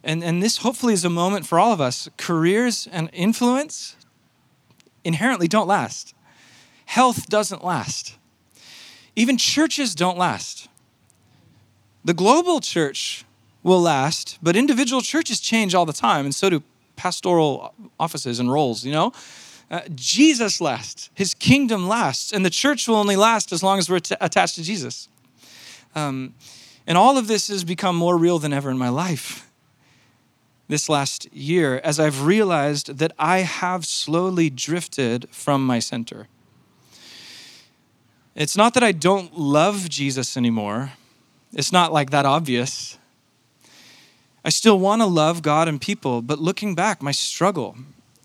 And, 0.03 0.23
and 0.23 0.43
this 0.43 0.59
hopefully 0.59 0.93
is 0.93 1.05
a 1.05 1.11
moment 1.11 1.47
for 1.47 1.59
all 1.59 1.73
of 1.73 1.81
us. 1.81 2.09
Careers 2.17 2.87
and 2.93 3.09
influence 3.13 3.97
inherently 5.03 5.49
don't 5.49 5.67
last. 5.67 6.15
Health 6.87 7.29
doesn't 7.29 7.65
last. 7.65 8.17
Even 9.17 9.37
churches 9.37 9.95
don't 9.95 10.19
last. 10.19 10.69
The 12.05 12.15
global 12.15 12.61
church 12.61 13.25
will 13.63 13.81
last, 13.81 14.39
but 14.43 14.57
individual 14.57 15.01
churches 15.01 15.41
change 15.41 15.75
all 15.75 15.87
the 15.87 15.93
time, 15.93 16.25
and 16.25 16.35
so 16.35 16.51
do 16.51 16.63
pastoral 16.97 17.75
offices 17.99 18.39
and 18.39 18.53
roles, 18.53 18.85
you 18.85 18.93
know? 18.93 19.13
Uh, 19.71 19.81
Jesus 19.95 20.61
lasts, 20.61 21.11
his 21.15 21.35
kingdom 21.35 21.89
lasts, 21.89 22.33
and 22.33 22.45
the 22.45 22.51
church 22.51 22.87
will 22.87 22.97
only 22.97 23.17
last 23.17 23.53
as 23.53 23.63
long 23.63 23.79
as 23.79 23.89
we're 23.89 23.99
t- 23.99 24.15
attached 24.21 24.57
to 24.57 24.63
Jesus. 24.63 25.09
Um, 25.95 26.35
and 26.87 26.99
all 26.99 27.17
of 27.17 27.27
this 27.27 27.49
has 27.49 27.65
become 27.65 27.97
more 27.97 28.17
real 28.17 28.39
than 28.39 28.53
ever 28.53 28.71
in 28.71 28.79
my 28.79 28.91
life 28.91 29.51
this 30.69 30.89
last 30.89 31.33
year 31.33 31.81
as 31.85 32.01
I've 32.01 32.25
realized 32.25 32.99
that 32.99 33.13
I 33.19 33.39
have 33.39 33.85
slowly 33.85 34.51
drifted 34.51 35.29
from 35.31 35.67
my 35.67 35.79
center. 35.79 36.29
It's 38.35 38.57
not 38.57 38.75
that 38.75 38.83
I 38.83 38.93
don't 38.93 39.39
love 39.39 39.89
Jesus 39.89 40.37
anymore. 40.37 40.93
It's 41.53 41.71
not 41.71 41.93
like 41.93 42.11
that 42.11 42.27
obvious. 42.27 42.99
I 44.45 44.49
still 44.49 44.79
want 44.79 45.03
to 45.03 45.07
love 45.07 45.41
God 45.41 45.69
and 45.69 45.81
people, 45.81 46.21
but 46.21 46.39
looking 46.39 46.75
back, 46.75 47.01
my 47.01 47.13
struggle, 47.13 47.77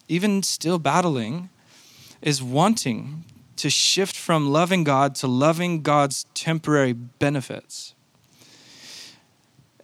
even 0.08 0.42
still 0.42 0.80
battling, 0.80 1.50
is 2.22 2.42
wanting 2.42 3.24
to 3.58 3.70
shift 3.70 4.16
from 4.16 4.50
loving 4.52 4.84
God 4.84 5.16
to 5.16 5.28
loving 5.28 5.82
God's 5.82 6.26
temporary 6.34 6.94
benefits. 6.94 7.94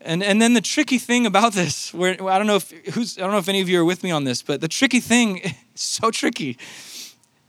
And, 0.01 0.23
and 0.23 0.41
then 0.41 0.53
the 0.53 0.61
tricky 0.61 0.97
thing 0.97 1.25
about 1.25 1.53
this, 1.53 1.93
where 1.93 2.21
I 2.27 2.37
don't 2.37 2.47
know 2.47 2.57
if 2.57 2.71
who's 2.93 3.17
I 3.17 3.21
don't 3.21 3.31
know 3.31 3.37
if 3.37 3.49
any 3.49 3.61
of 3.61 3.69
you 3.69 3.79
are 3.79 3.85
with 3.85 4.03
me 4.03 4.11
on 4.11 4.23
this, 4.23 4.41
but 4.41 4.61
the 4.61 4.67
tricky 4.67 4.99
thing 4.99 5.55
so 5.75 6.11
tricky 6.11 6.57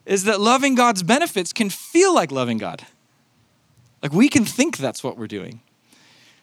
is 0.06 0.24
that 0.24 0.40
loving 0.40 0.74
God's 0.74 1.02
benefits 1.02 1.52
can 1.52 1.68
feel 1.68 2.14
like 2.14 2.30
loving 2.30 2.58
God. 2.58 2.86
Like 4.02 4.12
we 4.12 4.28
can 4.28 4.44
think 4.44 4.78
that's 4.78 5.02
what 5.02 5.18
we're 5.18 5.26
doing. 5.26 5.60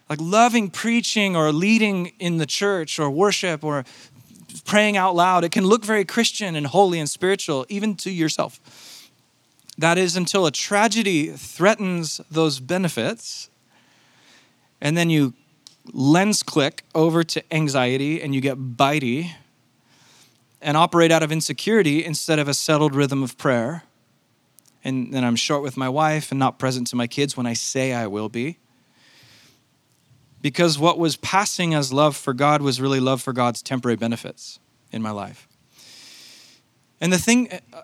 Like 0.08 0.20
loving 0.20 0.70
preaching 0.70 1.34
or 1.34 1.50
leading 1.50 2.12
in 2.18 2.36
the 2.36 2.46
church 2.46 2.98
or 2.98 3.10
worship 3.10 3.64
or 3.64 3.84
praying 4.66 4.96
out 4.98 5.16
loud, 5.16 5.44
it 5.44 5.50
can 5.50 5.64
look 5.64 5.84
very 5.84 6.04
Christian 6.04 6.54
and 6.54 6.66
holy 6.66 7.00
and 7.00 7.08
spiritual, 7.08 7.64
even 7.70 7.96
to 7.96 8.10
yourself. 8.10 8.60
That 9.78 9.98
is 9.98 10.14
until 10.14 10.46
a 10.46 10.52
tragedy 10.52 11.28
threatens 11.28 12.20
those 12.30 12.60
benefits 12.60 13.48
and 14.80 14.96
then 14.96 15.08
you 15.08 15.32
lens 15.92 16.42
click 16.42 16.84
over 16.94 17.24
to 17.24 17.42
anxiety 17.52 18.22
and 18.22 18.34
you 18.34 18.40
get 18.40 18.76
bitey 18.76 19.32
and 20.64 20.76
operate 20.76 21.12
out 21.12 21.22
of 21.22 21.30
insecurity 21.30 22.04
instead 22.04 22.38
of 22.38 22.48
a 22.48 22.54
settled 22.54 22.94
rhythm 22.94 23.22
of 23.22 23.36
prayer. 23.36 23.84
And 24.82 25.12
then 25.12 25.22
I'm 25.22 25.36
short 25.36 25.62
with 25.62 25.76
my 25.76 25.88
wife 25.88 26.32
and 26.32 26.38
not 26.38 26.58
present 26.58 26.86
to 26.88 26.96
my 26.96 27.06
kids 27.06 27.36
when 27.36 27.46
I 27.46 27.52
say 27.52 27.92
I 27.92 28.06
will 28.06 28.28
be. 28.28 28.58
Because 30.40 30.78
what 30.78 30.98
was 30.98 31.16
passing 31.16 31.74
as 31.74 31.92
love 31.92 32.16
for 32.16 32.32
God 32.32 32.62
was 32.62 32.80
really 32.80 33.00
love 33.00 33.22
for 33.22 33.32
God's 33.32 33.62
temporary 33.62 33.96
benefits 33.96 34.58
in 34.90 35.02
my 35.02 35.10
life. 35.10 35.48
And 37.00 37.12
the 37.12 37.18
thing, 37.18 37.48
uh, 37.52 37.82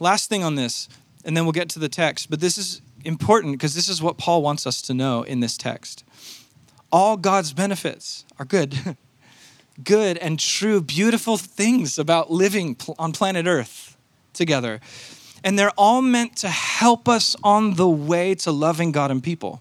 last 0.00 0.28
thing 0.28 0.42
on 0.42 0.56
this, 0.56 0.88
and 1.24 1.36
then 1.36 1.44
we'll 1.44 1.52
get 1.52 1.68
to 1.70 1.78
the 1.78 1.88
text, 1.88 2.28
but 2.28 2.40
this 2.40 2.58
is 2.58 2.82
important 3.04 3.54
because 3.54 3.74
this 3.74 3.88
is 3.88 4.02
what 4.02 4.18
Paul 4.18 4.42
wants 4.42 4.66
us 4.66 4.82
to 4.82 4.94
know 4.94 5.22
in 5.22 5.40
this 5.40 5.56
text. 5.56 6.04
All 6.90 7.16
God's 7.16 7.52
benefits 7.52 8.24
are 8.38 8.44
good, 8.44 8.96
good 9.82 10.18
and 10.18 10.38
true, 10.38 10.80
beautiful 10.80 11.36
things 11.36 11.98
about 11.98 12.30
living 12.30 12.76
on 12.98 13.12
planet 13.12 13.46
Earth 13.46 13.96
together. 14.32 14.80
And 15.44 15.58
they're 15.58 15.72
all 15.76 16.02
meant 16.02 16.36
to 16.38 16.48
help 16.48 17.08
us 17.08 17.36
on 17.42 17.74
the 17.74 17.88
way 17.88 18.34
to 18.36 18.50
loving 18.50 18.92
God 18.92 19.10
and 19.10 19.22
people. 19.22 19.60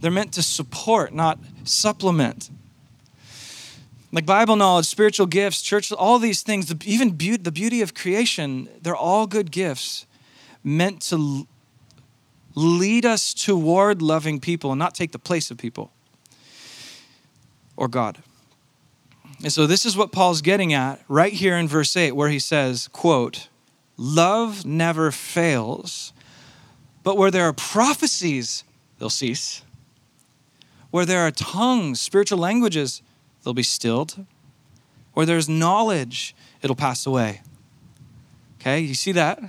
They're 0.00 0.10
meant 0.10 0.32
to 0.34 0.42
support, 0.42 1.12
not 1.12 1.38
supplement. 1.64 2.50
Like 4.12 4.26
Bible 4.26 4.56
knowledge, 4.56 4.86
spiritual 4.86 5.26
gifts, 5.26 5.62
church, 5.62 5.92
all 5.92 6.18
these 6.18 6.42
things, 6.42 6.72
even 6.84 7.16
the 7.16 7.52
beauty 7.52 7.82
of 7.82 7.94
creation, 7.94 8.68
they're 8.82 8.96
all 8.96 9.26
good 9.26 9.50
gifts 9.50 10.06
meant 10.64 11.00
to 11.02 11.46
lead 12.54 13.06
us 13.06 13.32
toward 13.32 14.02
loving 14.02 14.40
people 14.40 14.72
and 14.72 14.78
not 14.78 14.94
take 14.94 15.12
the 15.12 15.18
place 15.18 15.50
of 15.50 15.58
people 15.58 15.92
or 17.76 17.88
God. 17.88 18.18
And 19.42 19.52
so 19.52 19.66
this 19.66 19.86
is 19.86 19.96
what 19.96 20.12
Paul's 20.12 20.42
getting 20.42 20.72
at 20.74 21.02
right 21.08 21.32
here 21.32 21.56
in 21.56 21.66
verse 21.66 21.96
8 21.96 22.12
where 22.12 22.28
he 22.28 22.38
says, 22.38 22.88
quote, 22.88 23.48
love 23.96 24.66
never 24.66 25.10
fails, 25.10 26.12
but 27.02 27.16
where 27.16 27.30
there 27.30 27.44
are 27.44 27.52
prophecies, 27.52 28.64
they'll 28.98 29.08
cease. 29.08 29.62
Where 30.90 31.06
there 31.06 31.20
are 31.20 31.30
tongues, 31.30 32.00
spiritual 32.00 32.38
languages, 32.38 33.00
they'll 33.42 33.54
be 33.54 33.62
stilled. 33.62 34.26
Where 35.14 35.24
there's 35.24 35.48
knowledge, 35.48 36.34
it'll 36.60 36.76
pass 36.76 37.06
away. 37.06 37.40
Okay, 38.60 38.80
you 38.80 38.94
see 38.94 39.12
that? 39.12 39.40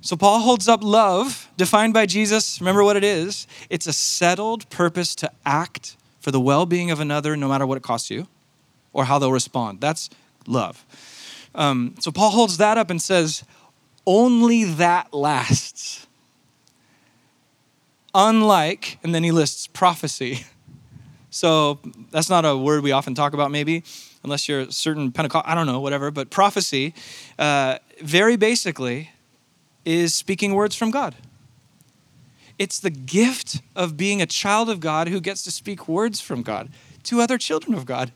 So 0.00 0.16
Paul 0.16 0.40
holds 0.40 0.68
up 0.68 0.82
love, 0.82 1.50
defined 1.58 1.92
by 1.92 2.06
Jesus. 2.06 2.60
Remember 2.60 2.84
what 2.84 2.96
it 2.96 3.04
is? 3.04 3.46
It's 3.68 3.86
a 3.86 3.92
settled 3.92 4.70
purpose 4.70 5.14
to 5.16 5.30
act 5.44 5.96
for 6.20 6.30
the 6.30 6.40
well 6.40 6.64
being 6.64 6.90
of 6.90 7.00
another, 7.00 7.36
no 7.36 7.48
matter 7.48 7.66
what 7.66 7.76
it 7.76 7.82
costs 7.82 8.08
you 8.08 8.28
or 8.96 9.04
how 9.04 9.18
they'll 9.18 9.30
respond. 9.30 9.78
That's 9.78 10.08
love. 10.46 10.84
Um, 11.54 11.94
so 12.00 12.10
Paul 12.10 12.30
holds 12.30 12.56
that 12.56 12.78
up 12.78 12.88
and 12.88 13.00
says, 13.00 13.44
only 14.06 14.64
that 14.64 15.12
lasts. 15.12 16.06
Unlike, 18.14 18.98
and 19.02 19.14
then 19.14 19.22
he 19.22 19.30
lists 19.30 19.68
prophecy. 19.68 20.44
So 21.28 21.80
that's 22.12 22.30
not 22.30 22.46
a 22.46 22.56
word 22.56 22.82
we 22.82 22.92
often 22.92 23.14
talk 23.14 23.34
about, 23.34 23.50
maybe, 23.50 23.84
unless 24.24 24.48
you're 24.48 24.60
a 24.60 24.72
certain 24.72 25.12
Pentecost, 25.12 25.44
I 25.46 25.54
don't 25.54 25.66
know, 25.66 25.80
whatever, 25.80 26.10
but 26.10 26.30
prophecy, 26.30 26.94
uh, 27.38 27.76
very 28.00 28.36
basically, 28.36 29.10
is 29.84 30.14
speaking 30.14 30.54
words 30.54 30.74
from 30.74 30.90
God. 30.90 31.14
It's 32.58 32.80
the 32.80 32.88
gift 32.88 33.60
of 33.74 33.98
being 33.98 34.22
a 34.22 34.26
child 34.26 34.70
of 34.70 34.80
God 34.80 35.08
who 35.08 35.20
gets 35.20 35.42
to 35.42 35.50
speak 35.50 35.86
words 35.86 36.22
from 36.22 36.42
God 36.42 36.70
to 37.02 37.20
other 37.20 37.36
children 37.36 37.74
of 37.74 37.84
God. 37.84 38.12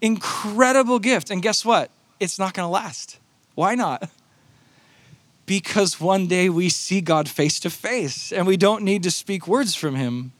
Incredible 0.00 0.98
gift. 0.98 1.30
And 1.30 1.42
guess 1.42 1.64
what? 1.64 1.90
It's 2.20 2.38
not 2.38 2.54
going 2.54 2.66
to 2.66 2.70
last. 2.70 3.18
Why 3.54 3.74
not? 3.74 4.10
Because 5.46 6.00
one 6.00 6.26
day 6.26 6.48
we 6.48 6.68
see 6.68 7.00
God 7.00 7.28
face 7.28 7.58
to 7.60 7.70
face 7.70 8.32
and 8.32 8.46
we 8.46 8.56
don't 8.56 8.82
need 8.82 9.02
to 9.04 9.10
speak 9.10 9.48
words 9.48 9.74
from 9.74 9.94
Him. 9.94 10.32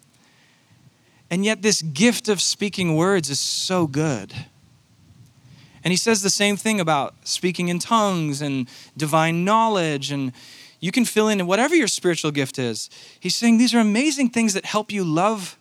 And 1.31 1.45
yet, 1.45 1.61
this 1.61 1.83
gift 1.83 2.29
of 2.29 2.41
speaking 2.41 2.97
words 2.97 3.29
is 3.29 3.39
so 3.39 3.87
good. 3.87 4.33
And 5.85 5.93
he 5.93 5.97
says 5.97 6.23
the 6.23 6.31
same 6.31 6.57
thing 6.57 6.81
about 6.81 7.15
speaking 7.25 7.69
in 7.69 7.79
tongues 7.79 8.43
and 8.43 8.69
divine 8.97 9.45
knowledge. 9.45 10.11
And 10.11 10.33
you 10.81 10.91
can 10.91 11.05
fill 11.05 11.29
in 11.29 11.47
whatever 11.47 11.75
your 11.75 11.89
spiritual 11.89 12.31
gift 12.31 12.59
is. 12.59 12.91
He's 13.21 13.35
saying 13.35 13.59
these 13.59 13.75
are 13.75 13.79
amazing 13.79 14.31
things 14.31 14.55
that 14.55 14.65
help 14.65 14.91
you 14.91 15.05
love 15.05 15.57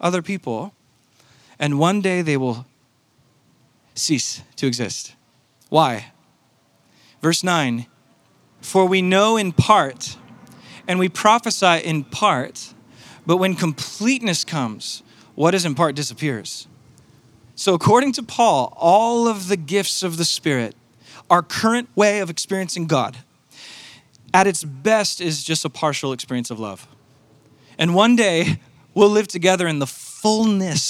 other 0.00 0.22
people. 0.22 0.74
And 1.58 1.78
one 1.78 2.00
day 2.00 2.22
they 2.22 2.36
will 2.36 2.66
cease 3.94 4.42
to 4.56 4.66
exist. 4.66 5.14
Why? 5.68 6.12
Verse 7.22 7.44
9 7.44 7.86
For 8.60 8.86
we 8.86 9.02
know 9.02 9.36
in 9.36 9.52
part, 9.52 10.16
and 10.88 10.98
we 10.98 11.08
prophesy 11.08 11.78
in 11.84 12.04
part, 12.04 12.74
but 13.26 13.36
when 13.36 13.54
completeness 13.54 14.44
comes, 14.44 15.02
what 15.34 15.54
is 15.54 15.64
in 15.64 15.74
part 15.74 15.94
disappears. 15.94 16.66
So, 17.54 17.74
according 17.74 18.12
to 18.12 18.22
Paul, 18.22 18.72
all 18.76 19.28
of 19.28 19.48
the 19.48 19.56
gifts 19.56 20.02
of 20.02 20.16
the 20.16 20.24
Spirit, 20.24 20.74
our 21.28 21.42
current 21.42 21.88
way 21.94 22.20
of 22.20 22.30
experiencing 22.30 22.86
God, 22.86 23.18
at 24.32 24.46
its 24.46 24.64
best 24.64 25.20
is 25.20 25.44
just 25.44 25.64
a 25.64 25.68
partial 25.68 26.12
experience 26.12 26.50
of 26.50 26.58
love. 26.58 26.88
And 27.78 27.94
one 27.94 28.16
day, 28.16 28.60
we'll 28.94 29.10
live 29.10 29.28
together 29.28 29.68
in 29.68 29.78
the 29.78 29.86
fullness 29.86 30.82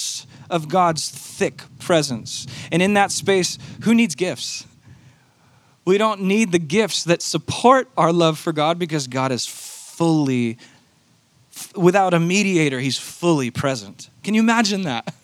of 0.51 0.69
God's 0.69 1.09
thick 1.09 1.63
presence. 1.79 2.47
And 2.71 2.83
in 2.83 2.95
that 2.95 3.11
space, 3.11 3.59
who 3.83 3.95
needs 3.95 4.15
gifts? 4.15 4.67
We 5.85 5.99
don't 5.99 6.23
need 6.23 6.53
the 6.53 6.59
gifts 6.59 7.05
that 7.05 7.23
support 7.23 7.89
our 7.97 8.13
love 8.13 8.39
for 8.39 8.53
God 8.53 8.79
because 8.79 9.07
God 9.07 9.33
is 9.33 9.47
fully, 9.47 10.59
without 11.75 12.15
a 12.15 12.21
mediator, 12.21 12.79
He's 12.79 12.99
fully 12.99 13.51
present. 13.51 14.11
Can 14.23 14.35
you 14.35 14.41
imagine 14.41 14.83
that? 14.83 15.15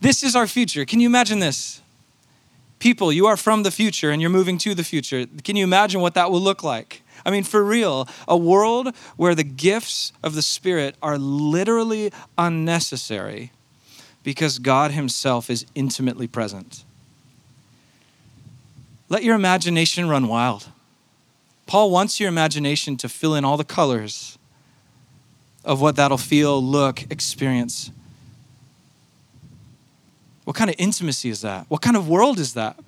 This 0.00 0.22
is 0.24 0.34
our 0.34 0.46
future. 0.46 0.84
Can 0.84 0.98
you 0.98 1.06
imagine 1.06 1.38
this? 1.38 1.80
People, 2.80 3.12
you 3.12 3.26
are 3.26 3.36
from 3.36 3.62
the 3.62 3.70
future 3.70 4.10
and 4.10 4.20
you're 4.20 4.30
moving 4.30 4.58
to 4.58 4.74
the 4.74 4.82
future. 4.82 5.26
Can 5.44 5.54
you 5.54 5.62
imagine 5.62 6.00
what 6.00 6.14
that 6.14 6.32
will 6.32 6.40
look 6.40 6.64
like? 6.64 7.02
I 7.24 7.30
mean, 7.30 7.44
for 7.44 7.62
real, 7.62 8.08
a 8.26 8.36
world 8.36 8.96
where 9.16 9.36
the 9.36 9.44
gifts 9.44 10.12
of 10.22 10.34
the 10.34 10.42
Spirit 10.42 10.96
are 11.00 11.18
literally 11.18 12.12
unnecessary 12.36 13.52
because 14.22 14.58
God 14.58 14.92
Himself 14.92 15.50
is 15.50 15.66
intimately 15.74 16.26
present. 16.26 16.84
Let 19.08 19.24
your 19.24 19.34
imagination 19.34 20.08
run 20.08 20.28
wild. 20.28 20.68
Paul 21.66 21.90
wants 21.90 22.18
your 22.18 22.28
imagination 22.28 22.96
to 22.98 23.08
fill 23.08 23.34
in 23.34 23.44
all 23.44 23.56
the 23.56 23.64
colors 23.64 24.38
of 25.64 25.80
what 25.80 25.96
that'll 25.96 26.18
feel, 26.18 26.62
look, 26.62 27.02
experience. 27.10 27.92
What 30.44 30.56
kind 30.56 30.70
of 30.70 30.76
intimacy 30.78 31.28
is 31.28 31.42
that? 31.42 31.66
What 31.68 31.82
kind 31.82 31.96
of 31.96 32.08
world 32.08 32.38
is 32.38 32.54
that? 32.54 32.78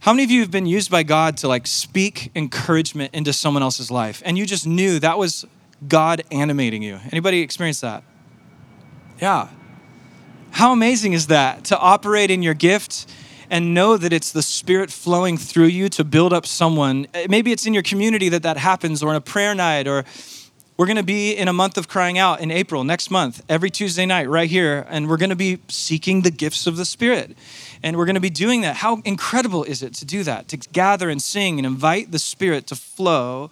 How 0.00 0.12
many 0.12 0.24
of 0.24 0.30
you 0.30 0.40
have 0.40 0.50
been 0.50 0.66
used 0.66 0.90
by 0.90 1.02
God 1.02 1.36
to 1.38 1.48
like 1.48 1.66
speak 1.66 2.30
encouragement 2.36 3.14
into 3.14 3.32
someone 3.32 3.62
else's 3.62 3.90
life 3.90 4.22
and 4.24 4.38
you 4.38 4.46
just 4.46 4.66
knew 4.66 5.00
that 5.00 5.18
was 5.18 5.44
God 5.88 6.22
animating 6.30 6.82
you? 6.82 7.00
Anybody 7.10 7.40
experience 7.40 7.80
that? 7.80 8.04
Yeah. 9.20 9.48
How 10.50 10.72
amazing 10.72 11.12
is 11.12 11.26
that 11.28 11.64
to 11.64 11.78
operate 11.78 12.30
in 12.30 12.42
your 12.42 12.54
gift 12.54 13.06
and 13.50 13.74
know 13.74 13.96
that 13.96 14.12
it's 14.12 14.32
the 14.32 14.42
spirit 14.42 14.90
flowing 14.90 15.36
through 15.36 15.66
you 15.66 15.88
to 15.90 16.04
build 16.04 16.32
up 16.32 16.46
someone. 16.46 17.06
Maybe 17.28 17.52
it's 17.52 17.66
in 17.66 17.74
your 17.74 17.82
community 17.82 18.28
that 18.30 18.42
that 18.42 18.56
happens 18.56 19.02
or 19.02 19.10
in 19.10 19.16
a 19.16 19.20
prayer 19.20 19.54
night 19.54 19.86
or 19.86 20.04
we're 20.76 20.86
going 20.86 20.96
to 20.96 21.02
be 21.02 21.32
in 21.32 21.48
a 21.48 21.54
month 21.54 21.78
of 21.78 21.88
crying 21.88 22.18
out 22.18 22.40
in 22.40 22.50
April, 22.50 22.84
next 22.84 23.10
month, 23.10 23.42
every 23.48 23.70
Tuesday 23.70 24.04
night, 24.04 24.28
right 24.28 24.48
here. 24.48 24.86
And 24.90 25.08
we're 25.08 25.16
going 25.16 25.30
to 25.30 25.36
be 25.36 25.58
seeking 25.68 26.20
the 26.20 26.30
gifts 26.30 26.66
of 26.66 26.76
the 26.76 26.84
Spirit. 26.84 27.34
And 27.82 27.96
we're 27.96 28.04
going 28.04 28.14
to 28.14 28.20
be 28.20 28.28
doing 28.28 28.60
that. 28.60 28.76
How 28.76 29.00
incredible 29.06 29.64
is 29.64 29.82
it 29.82 29.94
to 29.94 30.04
do 30.04 30.22
that? 30.24 30.48
To 30.48 30.58
gather 30.58 31.08
and 31.08 31.22
sing 31.22 31.58
and 31.58 31.66
invite 31.66 32.12
the 32.12 32.18
Spirit 32.18 32.66
to 32.66 32.76
flow 32.76 33.50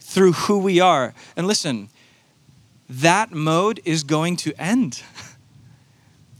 through 0.00 0.32
who 0.32 0.58
we 0.58 0.80
are. 0.80 1.12
And 1.36 1.46
listen, 1.46 1.90
that 2.88 3.32
mode 3.32 3.80
is 3.84 4.02
going 4.02 4.36
to 4.36 4.54
end. 4.58 5.02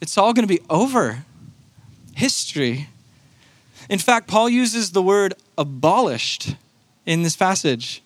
It's 0.03 0.19
all 0.19 0.35
going 0.35 0.47
to 0.47 0.53
be 0.53 0.61
over. 0.69 1.25
History. 2.17 2.89
In 3.89 4.01
fact, 4.01 4.27
Paul 4.27 4.49
uses 4.49 4.91
the 4.91 5.01
word 5.01 5.35
abolished 5.57 6.57
in 7.07 7.23
this 7.23 7.37
passage. 7.37 8.03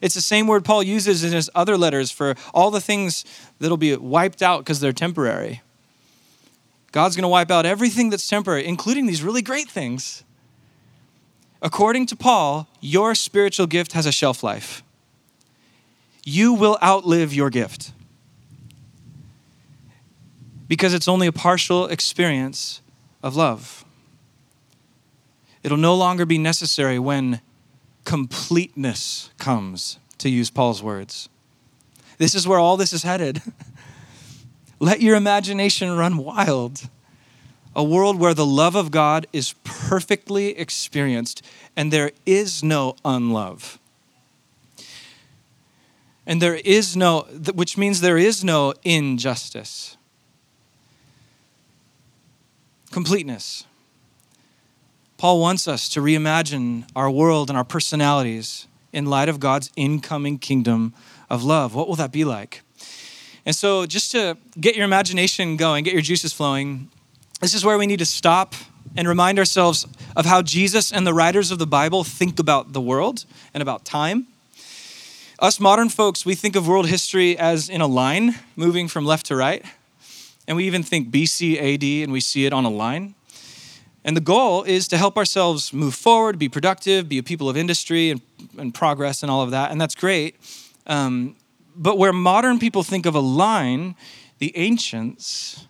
It's 0.00 0.14
the 0.14 0.20
same 0.20 0.46
word 0.46 0.64
Paul 0.64 0.84
uses 0.84 1.24
in 1.24 1.32
his 1.32 1.50
other 1.52 1.76
letters 1.76 2.12
for 2.12 2.36
all 2.54 2.70
the 2.70 2.80
things 2.80 3.24
that'll 3.58 3.76
be 3.76 3.96
wiped 3.96 4.40
out 4.40 4.60
because 4.60 4.78
they're 4.78 4.92
temporary. 4.92 5.62
God's 6.92 7.16
going 7.16 7.22
to 7.22 7.28
wipe 7.28 7.50
out 7.50 7.66
everything 7.66 8.10
that's 8.10 8.28
temporary, 8.28 8.64
including 8.64 9.06
these 9.06 9.24
really 9.24 9.42
great 9.42 9.68
things. 9.68 10.22
According 11.60 12.06
to 12.06 12.16
Paul, 12.16 12.68
your 12.80 13.16
spiritual 13.16 13.66
gift 13.66 13.94
has 13.94 14.06
a 14.06 14.12
shelf 14.12 14.44
life. 14.44 14.84
You 16.24 16.52
will 16.52 16.78
outlive 16.80 17.34
your 17.34 17.50
gift. 17.50 17.90
Because 20.72 20.94
it's 20.94 21.06
only 21.06 21.26
a 21.26 21.32
partial 21.32 21.86
experience 21.88 22.80
of 23.22 23.36
love. 23.36 23.84
It'll 25.62 25.76
no 25.76 25.94
longer 25.94 26.24
be 26.24 26.38
necessary 26.38 26.98
when 26.98 27.42
completeness 28.06 29.28
comes, 29.36 29.98
to 30.16 30.30
use 30.30 30.48
Paul's 30.48 30.82
words. 30.82 31.28
This 32.16 32.34
is 32.34 32.48
where 32.48 32.58
all 32.58 32.78
this 32.78 32.94
is 32.94 33.02
headed. 33.02 33.42
Let 34.80 35.02
your 35.02 35.14
imagination 35.14 35.94
run 35.94 36.16
wild. 36.16 36.88
A 37.76 37.84
world 37.84 38.18
where 38.18 38.32
the 38.32 38.46
love 38.46 38.74
of 38.74 38.90
God 38.90 39.26
is 39.30 39.52
perfectly 39.64 40.58
experienced 40.58 41.44
and 41.76 41.92
there 41.92 42.12
is 42.24 42.62
no 42.62 42.96
unlove. 43.04 43.78
And 46.26 46.40
there 46.40 46.54
is 46.54 46.96
no, 46.96 47.26
which 47.52 47.76
means 47.76 48.00
there 48.00 48.16
is 48.16 48.42
no 48.42 48.72
injustice. 48.84 49.98
Completeness. 52.92 53.64
Paul 55.16 55.40
wants 55.40 55.66
us 55.66 55.88
to 55.88 56.00
reimagine 56.00 56.86
our 56.94 57.10
world 57.10 57.48
and 57.48 57.56
our 57.56 57.64
personalities 57.64 58.66
in 58.92 59.06
light 59.06 59.30
of 59.30 59.40
God's 59.40 59.70
incoming 59.76 60.38
kingdom 60.38 60.92
of 61.30 61.42
love. 61.42 61.74
What 61.74 61.88
will 61.88 61.96
that 61.96 62.12
be 62.12 62.24
like? 62.24 62.60
And 63.46 63.56
so, 63.56 63.86
just 63.86 64.12
to 64.12 64.36
get 64.60 64.76
your 64.76 64.84
imagination 64.84 65.56
going, 65.56 65.84
get 65.84 65.94
your 65.94 66.02
juices 66.02 66.34
flowing, 66.34 66.90
this 67.40 67.54
is 67.54 67.64
where 67.64 67.78
we 67.78 67.86
need 67.86 67.98
to 67.98 68.06
stop 68.06 68.54
and 68.94 69.08
remind 69.08 69.38
ourselves 69.38 69.86
of 70.14 70.26
how 70.26 70.42
Jesus 70.42 70.92
and 70.92 71.06
the 71.06 71.14
writers 71.14 71.50
of 71.50 71.58
the 71.58 71.66
Bible 71.66 72.04
think 72.04 72.38
about 72.38 72.74
the 72.74 72.80
world 72.80 73.24
and 73.54 73.62
about 73.62 73.86
time. 73.86 74.26
Us 75.38 75.58
modern 75.58 75.88
folks, 75.88 76.26
we 76.26 76.34
think 76.34 76.56
of 76.56 76.68
world 76.68 76.88
history 76.88 77.38
as 77.38 77.70
in 77.70 77.80
a 77.80 77.86
line, 77.86 78.34
moving 78.54 78.86
from 78.86 79.06
left 79.06 79.26
to 79.26 79.36
right. 79.36 79.64
And 80.52 80.58
we 80.58 80.64
even 80.64 80.82
think 80.82 81.10
BC, 81.10 81.56
AD, 81.56 82.04
and 82.04 82.12
we 82.12 82.20
see 82.20 82.44
it 82.44 82.52
on 82.52 82.66
a 82.66 82.68
line. 82.68 83.14
And 84.04 84.14
the 84.14 84.20
goal 84.20 84.64
is 84.64 84.86
to 84.88 84.98
help 84.98 85.16
ourselves 85.16 85.72
move 85.72 85.94
forward, 85.94 86.38
be 86.38 86.50
productive, 86.50 87.08
be 87.08 87.16
a 87.16 87.22
people 87.22 87.48
of 87.48 87.56
industry 87.56 88.10
and, 88.10 88.20
and 88.58 88.74
progress 88.74 89.22
and 89.22 89.30
all 89.30 89.40
of 89.40 89.50
that. 89.52 89.70
And 89.70 89.80
that's 89.80 89.94
great. 89.94 90.36
Um, 90.86 91.36
but 91.74 91.96
where 91.96 92.12
modern 92.12 92.58
people 92.58 92.82
think 92.82 93.06
of 93.06 93.14
a 93.14 93.20
line, 93.20 93.94
the 94.40 94.54
ancients, 94.54 95.66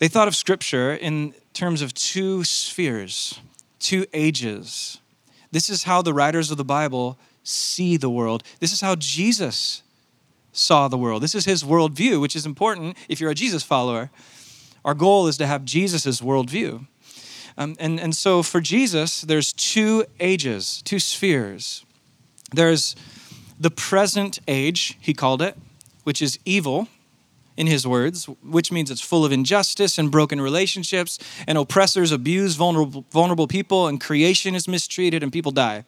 they 0.00 0.08
thought 0.08 0.28
of 0.28 0.36
scripture 0.36 0.92
in 0.94 1.32
terms 1.54 1.80
of 1.80 1.94
two 1.94 2.44
spheres, 2.44 3.40
two 3.78 4.04
ages. 4.12 4.98
This 5.50 5.70
is 5.70 5.84
how 5.84 6.02
the 6.02 6.12
writers 6.12 6.50
of 6.50 6.58
the 6.58 6.62
Bible 6.62 7.18
see 7.42 7.96
the 7.96 8.10
world. 8.10 8.42
This 8.60 8.74
is 8.74 8.82
how 8.82 8.96
Jesus 8.96 9.82
saw 10.52 10.88
the 10.88 10.98
world. 10.98 11.22
This 11.22 11.34
is 11.34 11.44
his 11.44 11.64
worldview, 11.64 12.20
which 12.20 12.36
is 12.36 12.46
important 12.46 12.96
if 13.08 13.20
you're 13.20 13.30
a 13.30 13.34
Jesus 13.34 13.62
follower. 13.62 14.10
Our 14.84 14.94
goal 14.94 15.26
is 15.26 15.36
to 15.38 15.46
have 15.46 15.64
Jesus' 15.64 16.20
worldview. 16.20 16.86
Um, 17.56 17.76
and, 17.78 18.00
and 18.00 18.14
so 18.14 18.42
for 18.42 18.60
Jesus, 18.60 19.22
there's 19.22 19.52
two 19.52 20.04
ages, 20.20 20.82
two 20.82 20.98
spheres. 20.98 21.84
There's 22.52 22.96
the 23.58 23.70
present 23.70 24.38
age, 24.48 24.96
he 25.00 25.14
called 25.14 25.42
it, 25.42 25.56
which 26.04 26.20
is 26.20 26.38
evil 26.44 26.88
in 27.56 27.66
his 27.66 27.86
words, 27.86 28.26
which 28.42 28.72
means 28.72 28.90
it's 28.90 29.00
full 29.00 29.24
of 29.24 29.32
injustice 29.32 29.98
and 29.98 30.10
broken 30.10 30.40
relationships, 30.40 31.18
and 31.46 31.58
oppressors 31.58 32.10
abuse 32.10 32.54
vulnerable, 32.54 33.04
vulnerable 33.10 33.46
people, 33.46 33.86
and 33.86 34.00
creation 34.00 34.54
is 34.54 34.66
mistreated, 34.66 35.22
and 35.22 35.32
people 35.32 35.52
die 35.52 35.84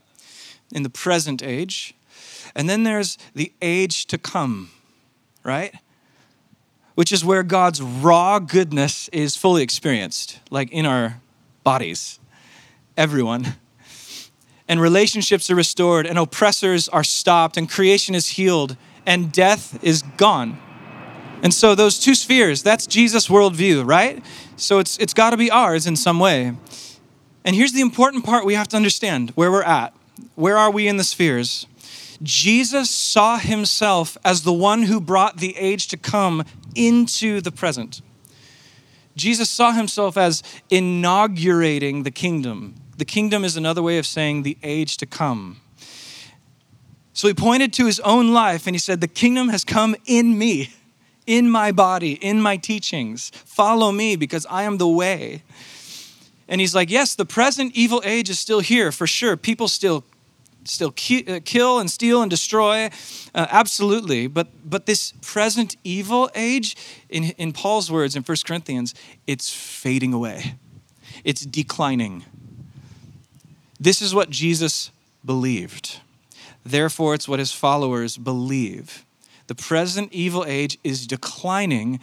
in 0.72 0.82
the 0.82 0.90
present 0.90 1.42
age. 1.42 1.94
And 2.54 2.68
then 2.68 2.84
there's 2.84 3.18
the 3.34 3.52
age 3.60 4.06
to 4.06 4.18
come, 4.18 4.70
right? 5.42 5.74
Which 6.94 7.12
is 7.12 7.24
where 7.24 7.42
God's 7.42 7.82
raw 7.82 8.38
goodness 8.38 9.08
is 9.08 9.36
fully 9.36 9.62
experienced, 9.62 10.38
like 10.50 10.70
in 10.70 10.86
our 10.86 11.20
bodies, 11.64 12.20
everyone. 12.96 13.54
And 14.68 14.80
relationships 14.80 15.50
are 15.50 15.54
restored, 15.54 16.06
and 16.06 16.18
oppressors 16.18 16.88
are 16.88 17.04
stopped, 17.04 17.56
and 17.56 17.68
creation 17.68 18.14
is 18.14 18.28
healed, 18.28 18.76
and 19.04 19.30
death 19.30 19.82
is 19.84 20.02
gone. 20.16 20.58
And 21.42 21.52
so, 21.52 21.74
those 21.74 21.98
two 21.98 22.14
spheres, 22.14 22.62
that's 22.62 22.86
Jesus' 22.86 23.28
worldview, 23.28 23.86
right? 23.86 24.24
So, 24.56 24.78
it's, 24.78 24.96
it's 24.98 25.12
got 25.12 25.30
to 25.30 25.36
be 25.36 25.50
ours 25.50 25.86
in 25.86 25.96
some 25.96 26.18
way. 26.18 26.56
And 27.44 27.54
here's 27.54 27.72
the 27.72 27.82
important 27.82 28.24
part 28.24 28.46
we 28.46 28.54
have 28.54 28.68
to 28.68 28.76
understand 28.76 29.30
where 29.30 29.50
we're 29.50 29.62
at. 29.62 29.94
Where 30.34 30.56
are 30.56 30.70
we 30.70 30.88
in 30.88 30.96
the 30.96 31.04
spheres? 31.04 31.66
Jesus 32.22 32.90
saw 32.90 33.38
himself 33.38 34.16
as 34.24 34.42
the 34.42 34.52
one 34.52 34.84
who 34.84 35.00
brought 35.00 35.38
the 35.38 35.56
age 35.56 35.88
to 35.88 35.96
come 35.96 36.44
into 36.74 37.40
the 37.40 37.52
present. 37.52 38.00
Jesus 39.16 39.48
saw 39.48 39.72
himself 39.72 40.16
as 40.16 40.42
inaugurating 40.70 42.02
the 42.02 42.10
kingdom. 42.10 42.74
The 42.96 43.04
kingdom 43.04 43.44
is 43.44 43.56
another 43.56 43.82
way 43.82 43.98
of 43.98 44.06
saying 44.06 44.42
the 44.42 44.56
age 44.62 44.96
to 44.98 45.06
come. 45.06 45.60
So 47.12 47.28
he 47.28 47.34
pointed 47.34 47.72
to 47.74 47.86
his 47.86 48.00
own 48.00 48.32
life 48.32 48.66
and 48.66 48.74
he 48.74 48.80
said, 48.80 49.00
The 49.00 49.08
kingdom 49.08 49.48
has 49.48 49.64
come 49.64 49.94
in 50.04 50.36
me, 50.36 50.72
in 51.26 51.48
my 51.48 51.70
body, 51.70 52.14
in 52.14 52.42
my 52.42 52.56
teachings. 52.56 53.30
Follow 53.44 53.92
me 53.92 54.16
because 54.16 54.46
I 54.50 54.64
am 54.64 54.78
the 54.78 54.88
way. 54.88 55.42
And 56.48 56.60
he's 56.60 56.74
like, 56.74 56.90
Yes, 56.90 57.14
the 57.14 57.24
present 57.24 57.72
evil 57.76 58.02
age 58.04 58.28
is 58.28 58.40
still 58.40 58.60
here 58.60 58.90
for 58.90 59.06
sure. 59.06 59.36
People 59.36 59.68
still 59.68 60.04
still 60.64 60.88
uh, 60.88 61.40
kill 61.44 61.78
and 61.78 61.90
steal 61.90 62.22
and 62.22 62.30
destroy 62.30 62.86
uh, 63.34 63.46
absolutely. 63.50 64.26
But 64.26 64.48
but 64.64 64.86
this 64.86 65.12
present 65.22 65.76
evil 65.84 66.30
age 66.34 66.76
in, 67.08 67.24
in 67.38 67.52
paul's 67.52 67.90
words 67.90 68.16
in 68.16 68.22
1 68.22 68.36
corinthians 68.44 68.94
it's 69.26 69.50
fading 69.52 70.12
away. 70.12 70.54
It's 71.22 71.42
declining. 71.42 72.24
This 73.78 74.02
is 74.02 74.14
what 74.14 74.30
jesus 74.30 74.90
believed. 75.24 76.00
Therefore 76.64 77.14
it's 77.14 77.28
what 77.28 77.38
his 77.38 77.52
followers 77.52 78.16
believe. 78.16 79.04
The 79.46 79.54
present 79.54 80.12
evil 80.12 80.44
age 80.46 80.78
is 80.82 81.06
declining 81.06 82.00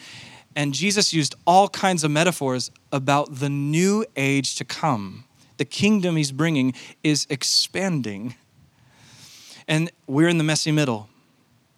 and 0.56 0.74
jesus 0.74 1.14
used 1.14 1.36
all 1.48 1.70
kinds 1.70 2.04
of 2.04 2.12
metaphors 2.12 2.72
about 2.92 3.40
the 3.40 3.50
new 3.50 4.06
age 4.16 4.56
to 4.56 4.66
come. 4.66 5.24
The 5.58 5.66
kingdom 5.66 6.16
he's 6.16 6.32
bringing 6.32 6.74
is 7.04 7.28
expanding 7.30 8.36
and 9.72 9.90
we're 10.06 10.28
in 10.28 10.38
the 10.38 10.44
messy 10.44 10.70
middle, 10.70 11.08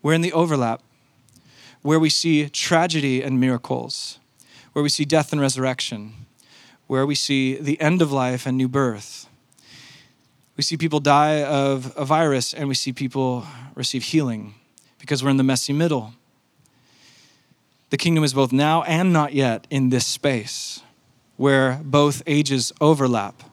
we're 0.02 0.16
in 0.16 0.22
the 0.22 0.34
overlap 0.34 0.82
where 1.84 2.00
we 2.00 2.10
see 2.10 2.50
tragedy 2.50 3.22
and 3.22 3.40
miracles, 3.40 4.18
where 4.72 4.82
we 4.82 4.90
see 4.90 5.06
death 5.06 5.32
and 5.32 5.40
resurrection, 5.40 6.14
where 6.88 7.06
we 7.06 7.14
see 7.14 7.56
the 7.56 7.80
end 7.80 8.02
of 8.02 8.12
life 8.12 8.48
and 8.48 8.58
new 8.58 8.68
birth. 8.68 9.28
We 10.58 10.64
see 10.64 10.76
people 10.76 11.00
die 11.02 11.44
of 11.44 11.94
a 11.96 12.04
virus 12.04 12.52
and 12.52 12.68
we 12.68 12.74
see 12.74 12.92
people 12.92 13.46
receive 13.76 14.06
healing 14.06 14.56
because 14.98 15.24
we're 15.24 15.30
in 15.30 15.38
the 15.38 15.44
messy 15.44 15.72
middle. 15.72 16.16
The 17.92 17.98
kingdom 17.98 18.24
is 18.24 18.34
both 18.34 18.52
now 18.52 18.82
and 18.84 19.14
not 19.14 19.34
yet 19.34 19.68
in 19.70 19.90
this 19.90 20.08
space 20.08 20.82
where 21.38 21.80
both 21.84 22.24
ages 22.26 22.74
overlap. 22.82 23.44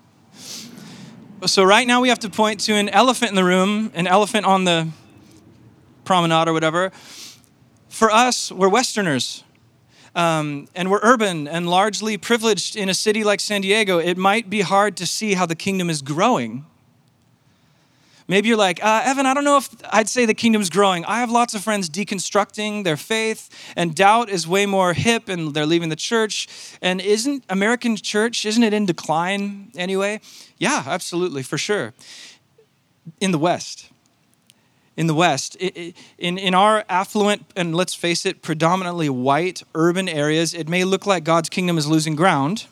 So 1.47 1.65
right 1.65 1.87
now 1.87 2.03
we 2.03 2.11
have 2.11 2.19
to 2.19 2.29
point 2.29 2.61
to 2.61 2.75
an 2.75 2.91
elephant 2.91 3.31
in 3.31 3.35
the 3.35 3.45
room, 3.45 3.91
an 3.95 4.07
elephant 4.07 4.45
on 4.45 4.65
the 4.65 4.89
promenade 6.05 6.49
or 6.49 6.53
whatever. 6.53 6.91
For 7.89 8.11
us, 8.11 8.53
we're 8.53 8.69
Westerners. 8.69 9.43
Um, 10.15 10.69
and 10.75 10.91
we're 10.91 11.01
urban 11.03 11.49
and 11.49 11.71
largely 11.71 12.19
privileged 12.19 12.77
in 12.77 12.91
a 12.91 12.95
city 12.95 13.25
like 13.25 13.41
San 13.41 13.63
Diego. 13.63 13.99
It 13.99 14.19
might 14.19 14.51
be 14.51 14.61
hard 14.61 14.99
to 14.99 15.07
see 15.07 15.33
how 15.33 15.47
the 15.47 15.55
kingdom 15.55 15.89
is 15.89 16.03
growing 16.03 16.67
Maybe 18.31 18.47
you're 18.47 18.57
like, 18.57 18.79
uh, 18.81 19.03
Evan, 19.05 19.27
I 19.27 19.35
don't 19.35 19.43
know 19.43 19.57
if 19.57 19.69
I'd 19.93 20.09
say 20.09 20.25
the 20.25 20.35
kingdom's 20.35 20.71
growing. 20.71 21.05
I 21.05 21.19
have 21.19 21.33
lots 21.33 21.53
of 21.53 21.65
friends 21.65 21.91
deconstructing 21.91 22.85
their 22.85 22.97
faith, 22.97 23.51
and 23.75 23.93
doubt 23.93 24.31
is 24.31 24.47
way 24.47 24.67
more 24.67 24.93
hip, 24.93 25.29
and 25.29 25.53
they're 25.53 25.67
leaving 25.67 25.89
the 25.89 25.97
church. 25.97 26.47
And 26.81 27.01
isn't 27.01 27.43
American 27.49 27.97
church, 27.97 28.47
isn't 28.47 28.63
it 28.63 28.73
in 28.73 28.87
decline 28.87 29.73
anyway? 29.77 30.21
Yeah, 30.59 30.85
absolutely, 30.87 31.43
for 31.43 31.59
sure. 31.59 31.93
In 33.21 33.33
the 33.33 33.39
West. 33.39 33.91
In 34.97 35.09
the 35.09 35.15
West, 35.15 35.57
in, 35.57 36.39
in 36.39 36.55
our 36.55 36.85
affluent 36.89 37.47
and 37.57 37.75
let's 37.75 37.95
face 37.95 38.25
it, 38.25 38.43
predominantly 38.43 39.09
white 39.09 39.65
urban 39.75 40.09
areas, 40.09 40.55
it 40.55 40.69
may 40.69 40.85
look 40.85 41.05
like 41.05 41.25
God's 41.25 41.49
kingdom 41.49 41.77
is 41.77 41.89
losing 41.89 42.15
ground, 42.15 42.69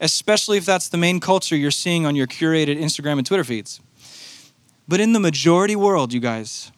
especially 0.00 0.56
if 0.56 0.64
that's 0.64 0.88
the 0.88 0.98
main 0.98 1.18
culture 1.18 1.56
you're 1.56 1.72
seeing 1.72 2.06
on 2.06 2.14
your 2.14 2.28
curated 2.28 2.80
Instagram 2.80 3.18
and 3.18 3.26
Twitter 3.26 3.42
feeds. 3.42 3.80
But 4.90 4.98
in 4.98 5.12
the 5.12 5.20
majority 5.20 5.76
world, 5.76 6.12
you 6.12 6.18
guys, 6.18 6.72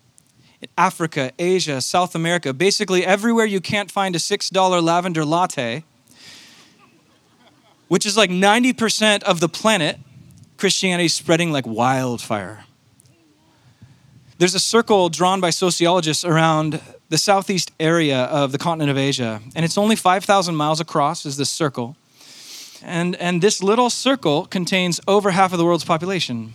Africa, 0.77 1.33
Asia, 1.39 1.81
South 1.81 2.15
America, 2.15 2.53
basically 2.53 3.07
everywhere 3.07 3.47
you 3.47 3.59
can't 3.59 3.91
find 3.91 4.15
a 4.15 4.19
$6 4.19 4.83
lavender 4.83 5.25
latte, 5.25 5.83
which 7.89 8.05
is 8.05 8.15
like 8.15 8.29
90% 8.29 9.23
of 9.23 9.41
the 9.41 9.49
planet, 9.49 9.99
Christianity 10.59 11.07
is 11.07 11.15
spreading 11.15 11.53
like 11.53 11.67
wildfire. 11.67 12.67
There's 14.37 14.55
a 14.55 14.61
circle 14.61 15.09
drawn 15.09 15.41
by 15.41 15.49
sociologists 15.49 16.23
around 16.23 16.83
the 17.09 17.17
southeast 17.17 17.73
area 17.81 18.25
of 18.25 18.53
the 18.53 18.59
continent 18.59 18.91
of 18.91 18.99
Asia. 18.99 19.41
And 19.57 19.65
it's 19.65 19.79
only 19.79 19.97
5,000 19.97 20.55
miles 20.55 20.81
across, 20.81 21.25
is 21.25 21.39
this 21.39 21.49
circle. 21.49 21.97
And, 22.83 23.17
and 23.17 23.41
this 23.41 23.63
little 23.63 23.89
circle 23.89 24.45
contains 24.45 25.01
over 25.09 25.31
half 25.31 25.53
of 25.53 25.59
the 25.59 25.65
world's 25.65 25.87
population. 25.87 26.53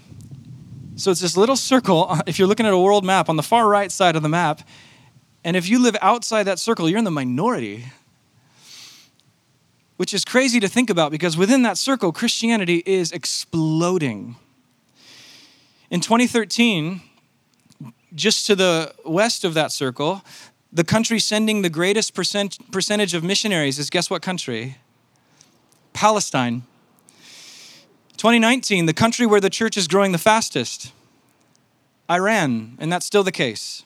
So 0.98 1.12
it's 1.12 1.22
this 1.22 1.38
little 1.38 1.56
circle, 1.56 2.18
if 2.28 2.40
you're 2.40 2.48
looking 2.48 2.66
at 2.66 2.74
a 2.74 2.78
world 2.78 3.06
map, 3.06 3.30
on 3.30 3.38
the 3.38 3.44
far 3.44 3.68
right 3.70 3.92
side 3.92 4.16
of 4.16 4.24
the 4.24 4.30
map. 4.30 4.68
And 5.44 5.56
if 5.56 5.70
you 5.70 5.82
live 5.82 5.96
outside 6.02 6.44
that 6.44 6.60
circle, 6.60 6.90
you're 6.90 6.98
in 6.98 7.06
the 7.06 7.12
minority. 7.12 7.86
Which 9.98 10.14
is 10.14 10.26
crazy 10.26 10.60
to 10.60 10.68
think 10.68 10.90
about 10.90 11.12
because 11.12 11.38
within 11.38 11.64
that 11.64 11.78
circle, 11.78 12.12
Christianity 12.12 12.84
is 12.86 13.12
exploding. 13.12 14.36
In 15.90 16.02
2013, 16.02 17.02
just 18.14 18.46
to 18.48 18.56
the 18.56 18.94
west 19.06 19.44
of 19.44 19.54
that 19.54 19.72
circle, 19.72 20.24
the 20.72 20.84
country 20.84 21.20
sending 21.20 21.62
the 21.62 21.70
greatest 21.70 22.14
percent, 22.14 22.72
percentage 22.72 23.14
of 23.14 23.24
missionaries 23.24 23.80
is 23.80 23.90
guess 23.90 24.10
what 24.10 24.22
country? 24.22 24.78
Palestine. 25.94 26.64
2019, 28.18 28.88
the 28.88 28.94
country 28.94 29.26
where 29.26 29.40
the 29.40 29.50
church 29.50 29.78
is 29.78 29.88
growing 29.88 30.12
the 30.12 30.18
fastest, 30.18 30.92
Iran, 32.10 32.76
and 32.80 32.92
that's 32.92 33.06
still 33.06 33.24
the 33.24 33.32
case. 33.32 33.84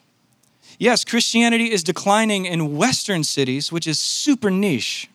Yes, 0.78 1.04
Christianity 1.04 1.70
is 1.70 1.84
declining 1.84 2.46
in 2.46 2.76
Western 2.76 3.24
cities, 3.24 3.70
which 3.70 3.86
is 3.86 4.00
super 4.00 4.50
niche. 4.50 5.08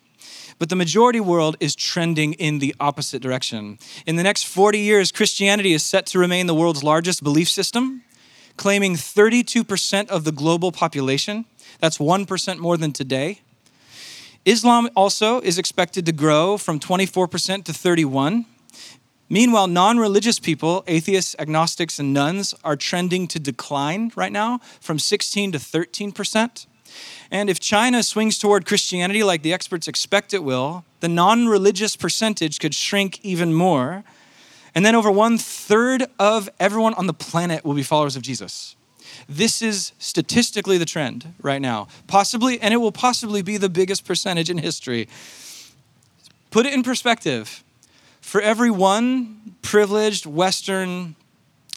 But 0.58 0.68
the 0.68 0.76
majority 0.76 1.20
world 1.20 1.56
is 1.60 1.76
trending 1.76 2.34
in 2.34 2.58
the 2.58 2.74
opposite 2.80 3.20
direction. 3.20 3.78
In 4.06 4.16
the 4.16 4.22
next 4.22 4.44
40 4.44 4.78
years, 4.78 5.12
Christianity 5.12 5.72
is 5.72 5.82
set 5.82 6.06
to 6.06 6.18
remain 6.18 6.46
the 6.46 6.54
world's 6.54 6.82
largest 6.82 7.22
belief 7.22 7.48
system, 7.48 8.02
claiming 8.56 8.94
32% 8.94 10.08
of 10.08 10.24
the 10.24 10.32
global 10.32 10.72
population. 10.72 11.44
That's 11.80 11.98
1% 11.98 12.58
more 12.58 12.76
than 12.76 12.92
today. 12.92 13.40
Islam 14.44 14.88
also 14.96 15.40
is 15.40 15.58
expected 15.58 16.06
to 16.06 16.12
grow 16.12 16.56
from 16.56 16.80
24% 16.80 17.64
to 17.64 17.72
31. 17.72 18.46
Meanwhile, 19.28 19.68
non 19.68 19.98
religious 19.98 20.38
people, 20.38 20.84
atheists, 20.86 21.36
agnostics, 21.38 21.98
and 21.98 22.14
nones, 22.14 22.54
are 22.64 22.76
trending 22.76 23.28
to 23.28 23.38
decline 23.38 24.10
right 24.16 24.32
now 24.32 24.60
from 24.80 24.98
16 24.98 25.52
to 25.52 25.58
13%. 25.58 26.66
And 27.30 27.50
if 27.50 27.60
China 27.60 28.02
swings 28.02 28.38
toward 28.38 28.64
Christianity 28.64 29.22
like 29.22 29.42
the 29.42 29.52
experts 29.52 29.86
expect 29.86 30.32
it 30.32 30.42
will, 30.42 30.84
the 31.00 31.08
non 31.08 31.46
religious 31.46 31.96
percentage 31.96 32.58
could 32.58 32.74
shrink 32.74 33.20
even 33.22 33.52
more. 33.52 34.04
And 34.74 34.84
then 34.84 34.94
over 34.94 35.10
one 35.10 35.38
third 35.38 36.04
of 36.18 36.48
everyone 36.58 36.94
on 36.94 37.06
the 37.06 37.14
planet 37.14 37.64
will 37.64 37.74
be 37.74 37.82
followers 37.82 38.16
of 38.16 38.22
Jesus. 38.22 38.76
This 39.28 39.60
is 39.60 39.92
statistically 39.98 40.78
the 40.78 40.84
trend 40.84 41.34
right 41.42 41.60
now. 41.60 41.88
Possibly, 42.06 42.60
and 42.60 42.72
it 42.72 42.78
will 42.78 42.92
possibly 42.92 43.42
be 43.42 43.56
the 43.56 43.68
biggest 43.68 44.04
percentage 44.04 44.48
in 44.50 44.58
history. 44.58 45.08
Put 46.50 46.66
it 46.66 46.72
in 46.72 46.82
perspective. 46.82 47.62
For 48.28 48.42
every 48.42 48.70
one 48.70 49.54
privileged 49.62 50.26
Western 50.26 51.16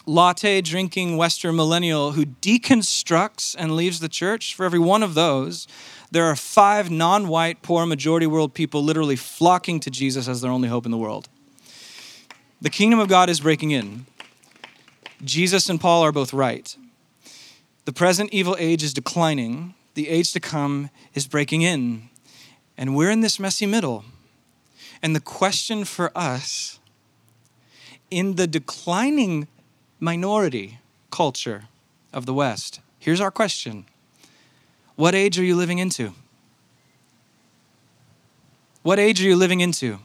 latte 0.06 0.60
drinking 0.60 1.16
Western 1.16 1.56
millennial 1.56 2.12
who 2.12 2.26
deconstructs 2.26 3.56
and 3.58 3.74
leaves 3.78 4.02
the 4.02 4.10
church, 4.10 4.54
for 4.54 4.66
every 4.66 4.78
one 4.78 5.02
of 5.02 5.14
those, 5.14 5.66
there 6.12 6.26
are 6.26 6.36
five 6.36 6.92
non 6.92 7.30
white, 7.30 7.62
poor, 7.62 7.86
majority 7.86 8.28
world 8.28 8.54
people 8.54 8.84
literally 8.84 9.16
flocking 9.16 9.80
to 9.80 9.90
Jesus 9.90 10.28
as 10.28 10.42
their 10.42 10.52
only 10.52 10.68
hope 10.68 10.84
in 10.84 10.92
the 10.92 10.98
world. 10.98 11.30
The 12.60 12.70
kingdom 12.70 13.00
of 13.00 13.08
God 13.08 13.30
is 13.30 13.40
breaking 13.40 13.72
in. 13.72 14.06
Jesus 15.24 15.70
and 15.70 15.80
Paul 15.80 16.04
are 16.04 16.12
both 16.12 16.34
right. 16.34 16.76
The 17.86 17.94
present 17.94 18.30
evil 18.34 18.58
age 18.60 18.84
is 18.84 18.94
declining, 18.94 19.74
the 19.94 20.10
age 20.10 20.34
to 20.34 20.42
come 20.42 20.90
is 21.14 21.28
breaking 21.28 21.62
in. 21.62 22.10
And 22.78 22.94
we're 22.94 23.10
in 23.10 23.22
this 23.22 23.40
messy 23.40 23.66
middle. 23.66 24.04
And 25.04 25.16
the 25.16 25.20
question 25.20 25.84
for 25.86 26.12
us 26.16 26.80
in 28.10 28.36
the 28.36 28.48
declining 28.48 29.48
minority 30.00 30.80
culture 31.10 31.64
of 32.14 32.26
the 32.26 32.34
West. 32.34 32.82
Here's 33.00 33.22
our 33.22 33.32
question 33.32 33.86
What 34.96 35.16
age 35.16 35.40
are 35.40 35.44
you 35.44 35.56
living 35.56 35.80
into? 35.80 36.14
What 38.84 39.00
age 39.00 39.22
are 39.22 39.28
you 39.28 39.36
living 39.36 39.62
into? 39.62 40.00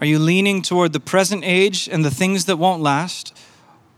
Are 0.00 0.06
you 0.06 0.18
leaning 0.18 0.62
toward 0.62 0.92
the 0.92 1.00
present 1.00 1.42
age 1.44 1.88
and 1.88 2.04
the 2.04 2.10
things 2.10 2.44
that 2.44 2.56
won't 2.56 2.82
last, 2.82 3.36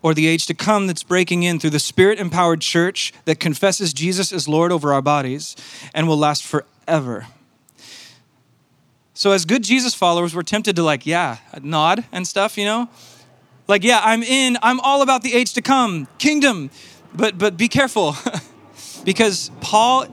or 0.00 0.14
the 0.14 0.28
age 0.28 0.46
to 0.46 0.54
come 0.54 0.86
that's 0.86 1.02
breaking 1.02 1.42
in 1.42 1.58
through 1.58 1.70
the 1.70 1.80
spirit 1.80 2.20
empowered 2.20 2.60
church 2.60 3.12
that 3.24 3.40
confesses 3.40 3.92
Jesus 3.92 4.32
as 4.32 4.48
Lord 4.48 4.70
over 4.70 4.92
our 4.92 5.02
bodies 5.02 5.56
and 5.92 6.06
will 6.06 6.16
last 6.16 6.44
forever? 6.44 7.26
So, 9.18 9.32
as 9.32 9.44
good 9.44 9.64
Jesus 9.64 9.94
followers, 9.94 10.32
we're 10.32 10.44
tempted 10.44 10.76
to, 10.76 10.84
like, 10.84 11.04
yeah, 11.04 11.38
nod 11.60 12.04
and 12.12 12.24
stuff, 12.24 12.56
you 12.56 12.64
know? 12.64 12.88
Like, 13.66 13.82
yeah, 13.82 14.00
I'm 14.00 14.22
in, 14.22 14.56
I'm 14.62 14.78
all 14.78 15.02
about 15.02 15.22
the 15.22 15.34
age 15.34 15.54
to 15.54 15.60
come, 15.60 16.06
kingdom. 16.18 16.70
But 17.12 17.36
but 17.36 17.56
be 17.56 17.66
careful. 17.66 18.14
because 19.04 19.50
Paul 19.60 20.06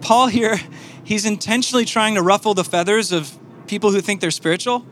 Paul 0.00 0.26
here, 0.26 0.58
he's 1.04 1.24
intentionally 1.24 1.84
trying 1.84 2.16
to 2.16 2.20
ruffle 2.20 2.52
the 2.52 2.64
feathers 2.64 3.12
of 3.12 3.38
people 3.68 3.92
who 3.92 4.00
think 4.00 4.20
they're 4.20 4.32
spiritual. 4.32 4.84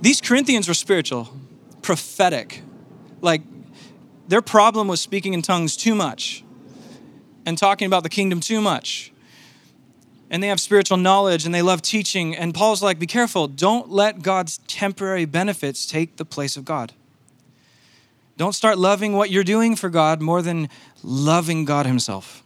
These 0.00 0.22
Corinthians 0.22 0.68
were 0.68 0.74
spiritual, 0.74 1.38
prophetic. 1.82 2.62
Like 3.20 3.42
their 4.26 4.40
problem 4.40 4.88
was 4.88 5.02
speaking 5.02 5.34
in 5.34 5.42
tongues 5.42 5.76
too 5.76 5.94
much 5.94 6.44
and 7.44 7.58
talking 7.58 7.84
about 7.84 8.04
the 8.04 8.08
kingdom 8.08 8.40
too 8.40 8.62
much 8.62 9.11
and 10.32 10.42
they 10.42 10.48
have 10.48 10.58
spiritual 10.58 10.96
knowledge 10.96 11.44
and 11.44 11.54
they 11.54 11.60
love 11.60 11.82
teaching. 11.82 12.34
And 12.34 12.54
Paul's 12.54 12.82
like, 12.82 12.98
be 12.98 13.06
careful. 13.06 13.46
Don't 13.46 13.90
let 13.90 14.22
God's 14.22 14.58
temporary 14.66 15.26
benefits 15.26 15.84
take 15.84 16.16
the 16.16 16.24
place 16.24 16.56
of 16.56 16.64
God. 16.64 16.94
Don't 18.38 18.54
start 18.54 18.78
loving 18.78 19.12
what 19.12 19.28
you're 19.30 19.44
doing 19.44 19.76
for 19.76 19.90
God 19.90 20.22
more 20.22 20.40
than 20.40 20.70
loving 21.04 21.66
God 21.66 21.84
Himself. 21.84 22.42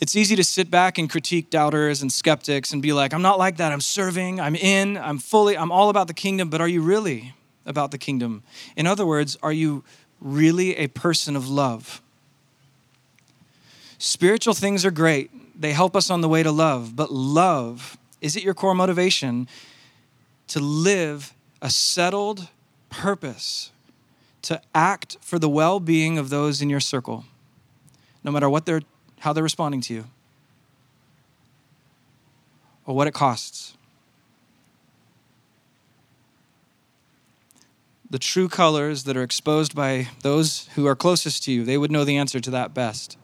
It's 0.00 0.16
easy 0.16 0.34
to 0.34 0.42
sit 0.42 0.68
back 0.68 0.98
and 0.98 1.08
critique 1.08 1.48
doubters 1.48 2.02
and 2.02 2.12
skeptics 2.12 2.72
and 2.72 2.82
be 2.82 2.92
like, 2.92 3.14
I'm 3.14 3.22
not 3.22 3.38
like 3.38 3.58
that. 3.58 3.70
I'm 3.70 3.80
serving, 3.80 4.40
I'm 4.40 4.56
in, 4.56 4.96
I'm 4.96 5.18
fully, 5.18 5.56
I'm 5.56 5.70
all 5.70 5.90
about 5.90 6.08
the 6.08 6.14
kingdom. 6.14 6.50
But 6.50 6.60
are 6.60 6.68
you 6.68 6.82
really 6.82 7.34
about 7.66 7.92
the 7.92 7.98
kingdom? 7.98 8.42
In 8.74 8.84
other 8.84 9.06
words, 9.06 9.38
are 9.44 9.52
you 9.52 9.84
really 10.20 10.76
a 10.76 10.88
person 10.88 11.36
of 11.36 11.48
love? 11.48 12.02
Spiritual 13.98 14.54
things 14.54 14.84
are 14.84 14.90
great, 14.90 15.30
they 15.60 15.72
help 15.72 15.94
us 15.94 16.10
on 16.10 16.22
the 16.22 16.28
way 16.28 16.42
to 16.42 16.50
love. 16.50 16.96
But 16.96 17.12
love, 17.12 17.96
is 18.20 18.34
it 18.34 18.42
your 18.42 18.54
core 18.54 18.74
motivation 18.74 19.46
to 20.48 20.58
live 20.58 21.34
a 21.62 21.70
settled 21.70 22.48
purpose, 22.88 23.70
to 24.42 24.60
act 24.74 25.18
for 25.20 25.38
the 25.38 25.48
well 25.48 25.78
being 25.78 26.18
of 26.18 26.30
those 26.30 26.60
in 26.60 26.70
your 26.70 26.80
circle, 26.80 27.24
no 28.24 28.32
matter 28.32 28.48
what 28.50 28.66
they're, 28.66 28.82
how 29.20 29.32
they're 29.32 29.44
responding 29.44 29.80
to 29.82 29.94
you 29.94 30.04
or 32.86 32.96
what 32.96 33.06
it 33.06 33.14
costs? 33.14 33.74
the 38.10 38.18
true 38.18 38.48
colors 38.48 39.04
that 39.04 39.16
are 39.16 39.22
exposed 39.22 39.74
by 39.74 40.08
those 40.22 40.68
who 40.74 40.84
are 40.86 40.96
closest 40.96 41.44
to 41.44 41.52
you, 41.52 41.64
they 41.64 41.78
would 41.78 41.92
know 41.92 42.04
the 42.04 42.16
answer 42.16 42.40
to 42.40 42.50
that 42.50 42.74
best. 42.74 43.16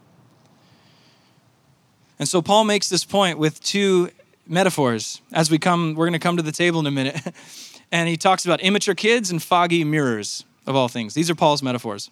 And 2.18 2.29
so 2.29 2.40
Paul 2.40 2.64
makes 2.64 2.88
this 2.88 3.05
point 3.05 3.38
with 3.38 3.62
two 3.62 4.11
metaphors 4.46 5.20
as 5.33 5.50
we 5.50 5.59
come, 5.59 5.94
we're 5.94 6.07
going 6.07 6.12
to 6.12 6.18
come 6.18 6.37
to 6.37 6.42
the 6.42 6.52
table 6.52 6.81
in 6.81 6.87
a 6.87 6.90
minute. 6.90 7.20
and 7.92 8.09
he 8.09 8.16
talks 8.16 8.44
about 8.44 8.61
immature 8.61 8.94
kids 8.94 9.31
and 9.31 9.42
foggy 9.42 9.85
mirrors, 9.85 10.44
of 10.66 10.74
all 10.74 10.88
things. 10.88 11.14
These 11.14 11.31
are 11.31 11.35
Paul's 11.35 11.62
metaphors. 11.62 12.11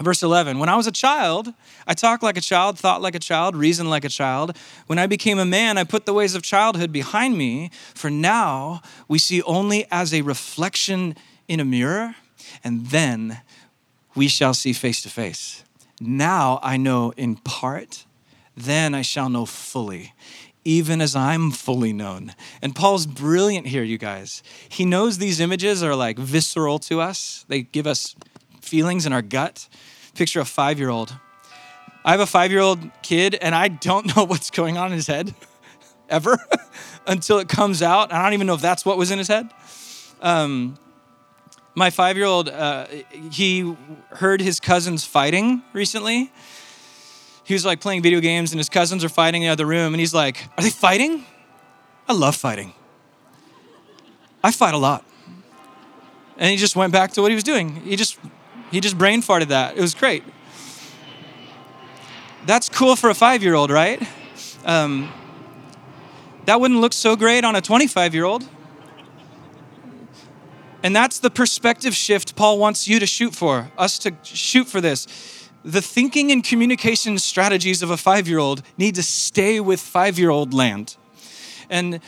Verse 0.00 0.22
11 0.22 0.58
When 0.58 0.68
I 0.68 0.76
was 0.76 0.86
a 0.86 0.92
child, 0.92 1.52
I 1.86 1.94
talked 1.94 2.22
like 2.22 2.36
a 2.36 2.40
child, 2.40 2.78
thought 2.78 3.02
like 3.02 3.14
a 3.14 3.20
child, 3.20 3.56
reasoned 3.56 3.90
like 3.90 4.04
a 4.04 4.08
child. 4.08 4.56
When 4.86 4.98
I 4.98 5.06
became 5.06 5.38
a 5.38 5.44
man, 5.44 5.76
I 5.76 5.84
put 5.84 6.06
the 6.06 6.14
ways 6.14 6.34
of 6.34 6.42
childhood 6.42 6.92
behind 6.92 7.36
me. 7.36 7.70
For 7.94 8.10
now, 8.10 8.82
we 9.08 9.18
see 9.18 9.42
only 9.42 9.86
as 9.90 10.14
a 10.14 10.22
reflection 10.22 11.16
in 11.48 11.58
a 11.58 11.64
mirror, 11.64 12.14
and 12.62 12.86
then 12.86 13.40
we 14.14 14.28
shall 14.28 14.54
see 14.54 14.72
face 14.72 15.02
to 15.02 15.08
face. 15.08 15.64
Now 16.00 16.60
I 16.62 16.76
know 16.76 17.12
in 17.16 17.36
part 17.36 18.04
then 18.60 18.94
I 18.94 19.02
shall 19.02 19.28
know 19.28 19.46
fully, 19.46 20.14
even 20.64 21.00
as 21.00 21.14
I'm 21.16 21.50
fully 21.50 21.92
known. 21.92 22.34
And 22.60 22.74
Paul's 22.74 23.06
brilliant 23.06 23.66
here, 23.66 23.82
you 23.82 23.98
guys. 23.98 24.42
He 24.68 24.84
knows 24.84 25.18
these 25.18 25.40
images 25.40 25.82
are 25.82 25.94
like 25.94 26.18
visceral 26.18 26.78
to 26.80 27.00
us, 27.00 27.44
they 27.48 27.62
give 27.62 27.86
us 27.86 28.14
feelings 28.60 29.06
in 29.06 29.12
our 29.12 29.22
gut. 29.22 29.68
Picture 30.14 30.40
a 30.40 30.44
five 30.44 30.78
year 30.78 30.90
old. 30.90 31.14
I 32.04 32.12
have 32.12 32.20
a 32.20 32.26
five 32.26 32.50
year 32.50 32.60
old 32.60 32.90
kid, 33.02 33.34
and 33.36 33.54
I 33.54 33.68
don't 33.68 34.16
know 34.16 34.24
what's 34.24 34.50
going 34.50 34.76
on 34.76 34.88
in 34.88 34.94
his 34.94 35.06
head 35.06 35.34
ever 36.08 36.38
until 37.06 37.38
it 37.38 37.48
comes 37.48 37.82
out. 37.82 38.12
I 38.12 38.22
don't 38.22 38.34
even 38.34 38.46
know 38.46 38.54
if 38.54 38.60
that's 38.60 38.84
what 38.84 38.98
was 38.98 39.10
in 39.10 39.18
his 39.18 39.28
head. 39.28 39.48
Um, 40.20 40.78
my 41.74 41.90
five 41.90 42.16
year 42.16 42.26
old, 42.26 42.48
uh, 42.48 42.86
he 43.30 43.76
heard 44.10 44.40
his 44.40 44.58
cousins 44.58 45.04
fighting 45.04 45.62
recently 45.72 46.32
he 47.48 47.54
was 47.54 47.64
like 47.64 47.80
playing 47.80 48.02
video 48.02 48.20
games 48.20 48.52
and 48.52 48.60
his 48.60 48.68
cousins 48.68 49.02
are 49.02 49.08
fighting 49.08 49.40
in 49.40 49.46
the 49.46 49.52
other 49.52 49.64
room 49.64 49.94
and 49.94 50.00
he's 50.00 50.12
like, 50.12 50.46
Are 50.58 50.62
they 50.62 50.68
fighting? 50.68 51.24
I 52.06 52.12
love 52.12 52.36
fighting. 52.36 52.74
I 54.44 54.52
fight 54.52 54.74
a 54.74 54.78
lot. 54.78 55.02
And 56.36 56.50
he 56.50 56.58
just 56.58 56.76
went 56.76 56.92
back 56.92 57.12
to 57.12 57.22
what 57.22 57.30
he 57.30 57.34
was 57.34 57.42
doing. 57.42 57.76
He 57.76 57.96
just 57.96 58.18
he 58.70 58.80
just 58.80 58.98
brain 58.98 59.22
farted 59.22 59.48
that. 59.48 59.78
It 59.78 59.80
was 59.80 59.94
great. 59.94 60.24
That's 62.44 62.68
cool 62.68 62.96
for 62.96 63.08
a 63.08 63.14
five 63.14 63.42
year 63.42 63.54
old, 63.54 63.70
right? 63.70 64.06
Um, 64.66 65.10
that 66.44 66.60
wouldn't 66.60 66.80
look 66.82 66.92
so 66.92 67.16
great 67.16 67.44
on 67.44 67.56
a 67.56 67.62
25 67.62 68.14
year 68.14 68.26
old. 68.26 68.46
And 70.82 70.94
that's 70.94 71.18
the 71.18 71.30
perspective 71.30 71.94
shift 71.94 72.36
Paul 72.36 72.58
wants 72.58 72.86
you 72.86 73.00
to 73.00 73.06
shoot 73.06 73.34
for, 73.34 73.70
us 73.78 73.98
to 74.00 74.12
shoot 74.22 74.68
for 74.68 74.82
this. 74.82 75.37
The 75.68 75.82
thinking 75.82 76.32
and 76.32 76.42
communication 76.42 77.18
strategies 77.18 77.82
of 77.82 77.90
a 77.90 77.98
five 77.98 78.26
year 78.26 78.38
old 78.38 78.62
need 78.78 78.94
to 78.94 79.02
stay 79.02 79.60
with 79.60 79.80
five 79.80 80.18
year 80.18 80.30
old 80.30 80.54
land. 80.54 80.96
And, 81.68 82.00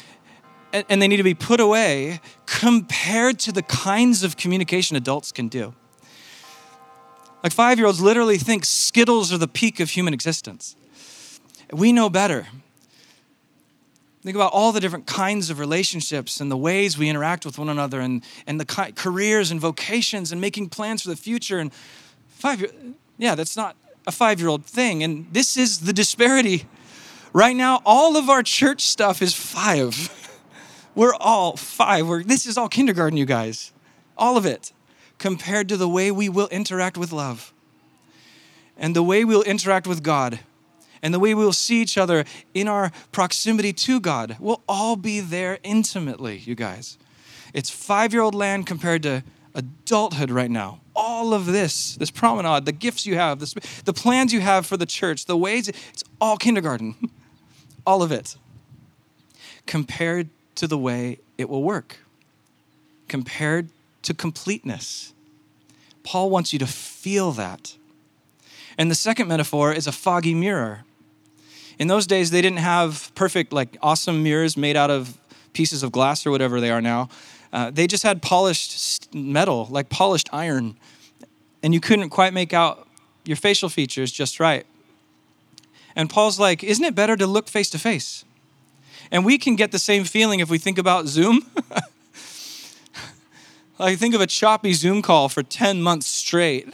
and 0.73 1.03
they 1.03 1.07
need 1.07 1.18
to 1.18 1.23
be 1.23 1.35
put 1.35 1.61
away 1.61 2.20
compared 2.46 3.38
to 3.40 3.53
the 3.53 3.61
kinds 3.61 4.23
of 4.23 4.38
communication 4.38 4.96
adults 4.96 5.31
can 5.31 5.49
do. 5.49 5.75
Like 7.42 7.53
five 7.53 7.77
year 7.77 7.87
olds 7.87 8.01
literally 8.01 8.38
think 8.38 8.64
Skittles 8.64 9.31
are 9.31 9.37
the 9.37 9.46
peak 9.46 9.79
of 9.79 9.90
human 9.90 10.14
existence. 10.14 10.75
We 11.70 11.92
know 11.92 12.09
better. 12.09 12.46
Think 14.23 14.37
about 14.37 14.55
all 14.55 14.73
the 14.73 14.81
different 14.81 15.07
kinds 15.07 15.51
of 15.51 15.59
relationships 15.59 16.40
and 16.40 16.51
the 16.51 16.57
ways 16.57 16.96
we 16.96 17.11
interact 17.11 17.44
with 17.44 17.59
one 17.59 17.68
another 17.68 18.01
and, 18.01 18.25
and 18.46 18.59
the 18.59 18.92
careers 18.96 19.51
and 19.51 19.61
vocations 19.61 20.33
and 20.33 20.40
making 20.40 20.70
plans 20.70 21.03
for 21.03 21.11
the 21.11 21.16
future. 21.16 21.59
And 21.59 21.70
five 22.29 22.64
yeah, 23.20 23.35
that's 23.35 23.56
not 23.56 23.76
a 24.06 24.12
five 24.12 24.40
year 24.40 24.48
old 24.48 24.64
thing. 24.64 25.02
And 25.02 25.26
this 25.33 25.56
is 25.56 25.80
the 25.80 25.92
disparity. 25.92 26.66
Right 27.33 27.54
now, 27.54 27.80
all 27.85 28.16
of 28.16 28.28
our 28.28 28.42
church 28.42 28.83
stuff 28.83 29.22
is 29.22 29.35
five. 29.35 30.16
We're 30.94 31.14
all 31.14 31.56
five. 31.56 32.09
We're, 32.09 32.24
this 32.24 32.46
is 32.46 32.56
all 32.56 32.68
kindergarten, 32.68 33.16
you 33.16 33.26
guys. 33.26 33.72
All 34.16 34.37
of 34.37 34.46
it 34.46 34.72
compared 35.18 35.68
to 35.68 35.76
the 35.76 35.88
way 35.88 36.11
we 36.11 36.28
will 36.28 36.48
interact 36.48 36.96
with 36.96 37.12
love 37.12 37.52
and 38.76 38.96
the 38.96 39.02
way 39.02 39.24
we'll 39.24 39.42
interact 39.42 39.87
with 39.87 40.02
God 40.02 40.40
and 41.02 41.12
the 41.12 41.20
way 41.20 41.35
we'll 41.35 41.52
see 41.52 41.80
each 41.80 41.98
other 41.98 42.24
in 42.54 42.68
our 42.68 42.90
proximity 43.12 43.72
to 43.72 44.00
God. 44.00 44.37
We'll 44.40 44.62
all 44.66 44.96
be 44.96 45.20
there 45.20 45.59
intimately, 45.62 46.38
you 46.38 46.54
guys. 46.54 46.98
It's 47.52 47.68
five 47.70 48.12
year 48.12 48.22
old 48.22 48.35
land 48.35 48.66
compared 48.66 49.02
to 49.02 49.22
adulthood 49.54 50.30
right 50.30 50.50
now. 50.50 50.80
All 51.02 51.32
of 51.32 51.46
this, 51.46 51.96
this 51.96 52.10
promenade, 52.10 52.66
the 52.66 52.72
gifts 52.72 53.06
you 53.06 53.14
have, 53.14 53.40
the, 53.40 53.82
the 53.86 53.92
plans 53.94 54.34
you 54.34 54.40
have 54.40 54.66
for 54.66 54.76
the 54.76 54.84
church, 54.84 55.24
the 55.24 55.36
ways, 55.36 55.68
it's 55.68 56.04
all 56.20 56.36
kindergarten. 56.36 56.94
all 57.86 58.02
of 58.02 58.12
it. 58.12 58.36
Compared 59.66 60.28
to 60.56 60.66
the 60.66 60.76
way 60.76 61.18
it 61.38 61.48
will 61.48 61.62
work. 61.62 61.98
Compared 63.08 63.70
to 64.02 64.12
completeness. 64.12 65.14
Paul 66.02 66.28
wants 66.28 66.52
you 66.52 66.58
to 66.58 66.66
feel 66.66 67.32
that. 67.32 67.76
And 68.76 68.90
the 68.90 68.94
second 68.94 69.28
metaphor 69.28 69.72
is 69.72 69.86
a 69.86 69.92
foggy 69.92 70.34
mirror. 70.34 70.84
In 71.78 71.88
those 71.88 72.06
days, 72.06 72.30
they 72.30 72.42
didn't 72.42 72.58
have 72.58 73.10
perfect, 73.14 73.52
like 73.52 73.76
awesome 73.82 74.22
mirrors 74.22 74.56
made 74.56 74.76
out 74.76 74.90
of 74.90 75.18
pieces 75.52 75.82
of 75.82 75.92
glass 75.92 76.26
or 76.26 76.30
whatever 76.30 76.60
they 76.60 76.70
are 76.70 76.82
now. 76.82 77.08
Uh, 77.52 77.70
they 77.70 77.86
just 77.86 78.02
had 78.02 78.22
polished 78.22 79.12
metal, 79.14 79.66
like 79.70 79.88
polished 79.88 80.28
iron. 80.32 80.76
And 81.62 81.74
you 81.74 81.80
couldn't 81.80 82.10
quite 82.10 82.32
make 82.32 82.52
out 82.52 82.86
your 83.24 83.36
facial 83.36 83.68
features 83.68 84.12
just 84.12 84.40
right. 84.40 84.66
And 85.96 86.08
Paul's 86.08 86.38
like, 86.38 86.62
isn't 86.62 86.84
it 86.84 86.94
better 86.94 87.16
to 87.16 87.26
look 87.26 87.48
face 87.48 87.70
to 87.70 87.78
face? 87.78 88.24
And 89.10 89.24
we 89.24 89.38
can 89.38 89.56
get 89.56 89.72
the 89.72 89.78
same 89.78 90.04
feeling 90.04 90.40
if 90.40 90.48
we 90.48 90.58
think 90.58 90.78
about 90.78 91.06
Zoom. 91.06 91.50
Like, 93.80 93.98
think 93.98 94.14
of 94.14 94.20
a 94.20 94.26
choppy 94.26 94.74
Zoom 94.74 95.00
call 95.00 95.30
for 95.30 95.42
10 95.42 95.80
months 95.80 96.06
straight. 96.06 96.68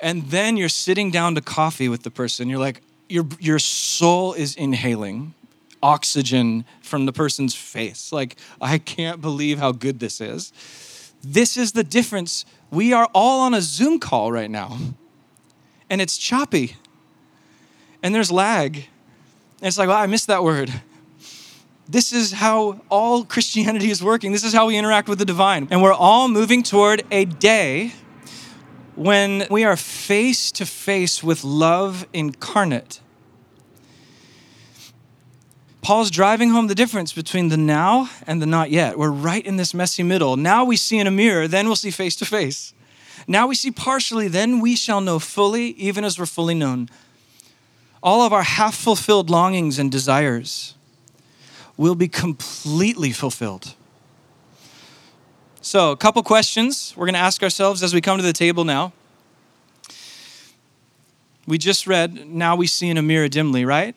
And 0.00 0.30
then 0.30 0.56
you're 0.56 0.70
sitting 0.70 1.10
down 1.10 1.34
to 1.34 1.42
coffee 1.42 1.90
with 1.90 2.04
the 2.04 2.10
person. 2.10 2.48
You're 2.48 2.58
like, 2.58 2.80
your, 3.10 3.26
your 3.38 3.58
soul 3.58 4.32
is 4.32 4.54
inhaling 4.54 5.34
oxygen 5.82 6.64
from 6.80 7.06
the 7.06 7.12
person's 7.12 7.54
face. 7.54 8.12
Like, 8.12 8.36
I 8.60 8.78
can't 8.78 9.20
believe 9.20 9.58
how 9.58 9.72
good 9.72 10.00
this 10.00 10.20
is. 10.20 10.52
This 11.22 11.56
is 11.56 11.72
the 11.72 11.84
difference. 11.84 12.44
We 12.70 12.92
are 12.92 13.08
all 13.14 13.40
on 13.40 13.54
a 13.54 13.60
Zoom 13.60 13.98
call 13.98 14.32
right 14.32 14.50
now, 14.50 14.78
and 15.88 16.00
it's 16.00 16.16
choppy, 16.16 16.76
and 18.02 18.14
there's 18.14 18.30
lag. 18.30 18.76
And 18.76 19.68
it's 19.68 19.78
like, 19.78 19.88
well, 19.88 19.98
I 19.98 20.06
missed 20.06 20.26
that 20.26 20.42
word. 20.42 20.72
This 21.88 22.12
is 22.12 22.32
how 22.32 22.80
all 22.88 23.24
Christianity 23.24 23.90
is 23.90 24.02
working. 24.02 24.32
This 24.32 24.44
is 24.44 24.52
how 24.52 24.66
we 24.66 24.76
interact 24.76 25.08
with 25.08 25.18
the 25.18 25.24
divine. 25.24 25.68
And 25.70 25.82
we're 25.82 25.92
all 25.92 26.28
moving 26.28 26.62
toward 26.62 27.02
a 27.10 27.24
day 27.24 27.92
when 28.94 29.46
we 29.50 29.64
are 29.64 29.76
face 29.76 30.50
to 30.52 30.66
face 30.66 31.22
with 31.22 31.44
love 31.44 32.06
incarnate. 32.12 33.00
Paul's 35.82 36.12
driving 36.12 36.50
home 36.50 36.68
the 36.68 36.76
difference 36.76 37.12
between 37.12 37.48
the 37.48 37.56
now 37.56 38.08
and 38.24 38.40
the 38.40 38.46
not 38.46 38.70
yet. 38.70 38.96
We're 38.96 39.10
right 39.10 39.44
in 39.44 39.56
this 39.56 39.74
messy 39.74 40.04
middle. 40.04 40.36
Now 40.36 40.64
we 40.64 40.76
see 40.76 41.00
in 41.00 41.08
a 41.08 41.10
mirror, 41.10 41.48
then 41.48 41.66
we'll 41.66 41.74
see 41.74 41.90
face 41.90 42.14
to 42.16 42.24
face. 42.24 42.72
Now 43.26 43.48
we 43.48 43.56
see 43.56 43.72
partially, 43.72 44.28
then 44.28 44.60
we 44.60 44.76
shall 44.76 45.00
know 45.00 45.18
fully, 45.18 45.70
even 45.70 46.04
as 46.04 46.20
we're 46.20 46.26
fully 46.26 46.54
known. 46.54 46.88
All 48.00 48.22
of 48.22 48.32
our 48.32 48.44
half 48.44 48.76
fulfilled 48.76 49.28
longings 49.28 49.78
and 49.78 49.90
desires 49.90 50.74
will 51.76 51.96
be 51.96 52.08
completely 52.08 53.10
fulfilled. 53.10 53.74
So, 55.60 55.90
a 55.90 55.96
couple 55.96 56.22
questions 56.22 56.94
we're 56.96 57.06
going 57.06 57.14
to 57.14 57.20
ask 57.20 57.42
ourselves 57.42 57.82
as 57.82 57.92
we 57.92 58.00
come 58.00 58.18
to 58.18 58.22
the 58.22 58.32
table 58.32 58.64
now. 58.64 58.92
We 61.46 61.58
just 61.58 61.88
read, 61.88 62.28
Now 62.28 62.54
we 62.54 62.68
see 62.68 62.88
in 62.88 62.98
a 62.98 63.02
mirror 63.02 63.28
dimly, 63.28 63.64
right? 63.64 63.96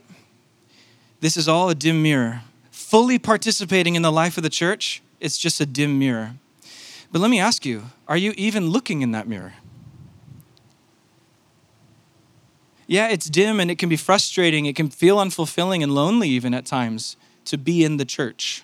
This 1.19 1.37
is 1.37 1.47
all 1.47 1.69
a 1.69 1.75
dim 1.75 2.01
mirror. 2.01 2.41
Fully 2.71 3.17
participating 3.17 3.95
in 3.95 4.01
the 4.01 4.11
life 4.11 4.37
of 4.37 4.43
the 4.43 4.49
church, 4.49 5.01
it's 5.19 5.37
just 5.37 5.59
a 5.59 5.65
dim 5.65 5.97
mirror. 5.97 6.33
But 7.11 7.19
let 7.19 7.31
me 7.31 7.39
ask 7.39 7.65
you 7.65 7.83
are 8.07 8.17
you 8.17 8.33
even 8.37 8.69
looking 8.69 9.01
in 9.01 9.11
that 9.11 9.27
mirror? 9.27 9.53
Yeah, 12.87 13.07
it's 13.07 13.29
dim 13.29 13.59
and 13.59 13.71
it 13.71 13.79
can 13.79 13.89
be 13.89 13.95
frustrating. 13.95 14.65
It 14.65 14.75
can 14.75 14.89
feel 14.89 15.17
unfulfilling 15.17 15.81
and 15.81 15.95
lonely, 15.95 16.29
even 16.29 16.53
at 16.53 16.65
times 16.65 17.17
to 17.45 17.57
be 17.57 17.83
in 17.83 17.97
the 17.97 18.05
church. 18.05 18.63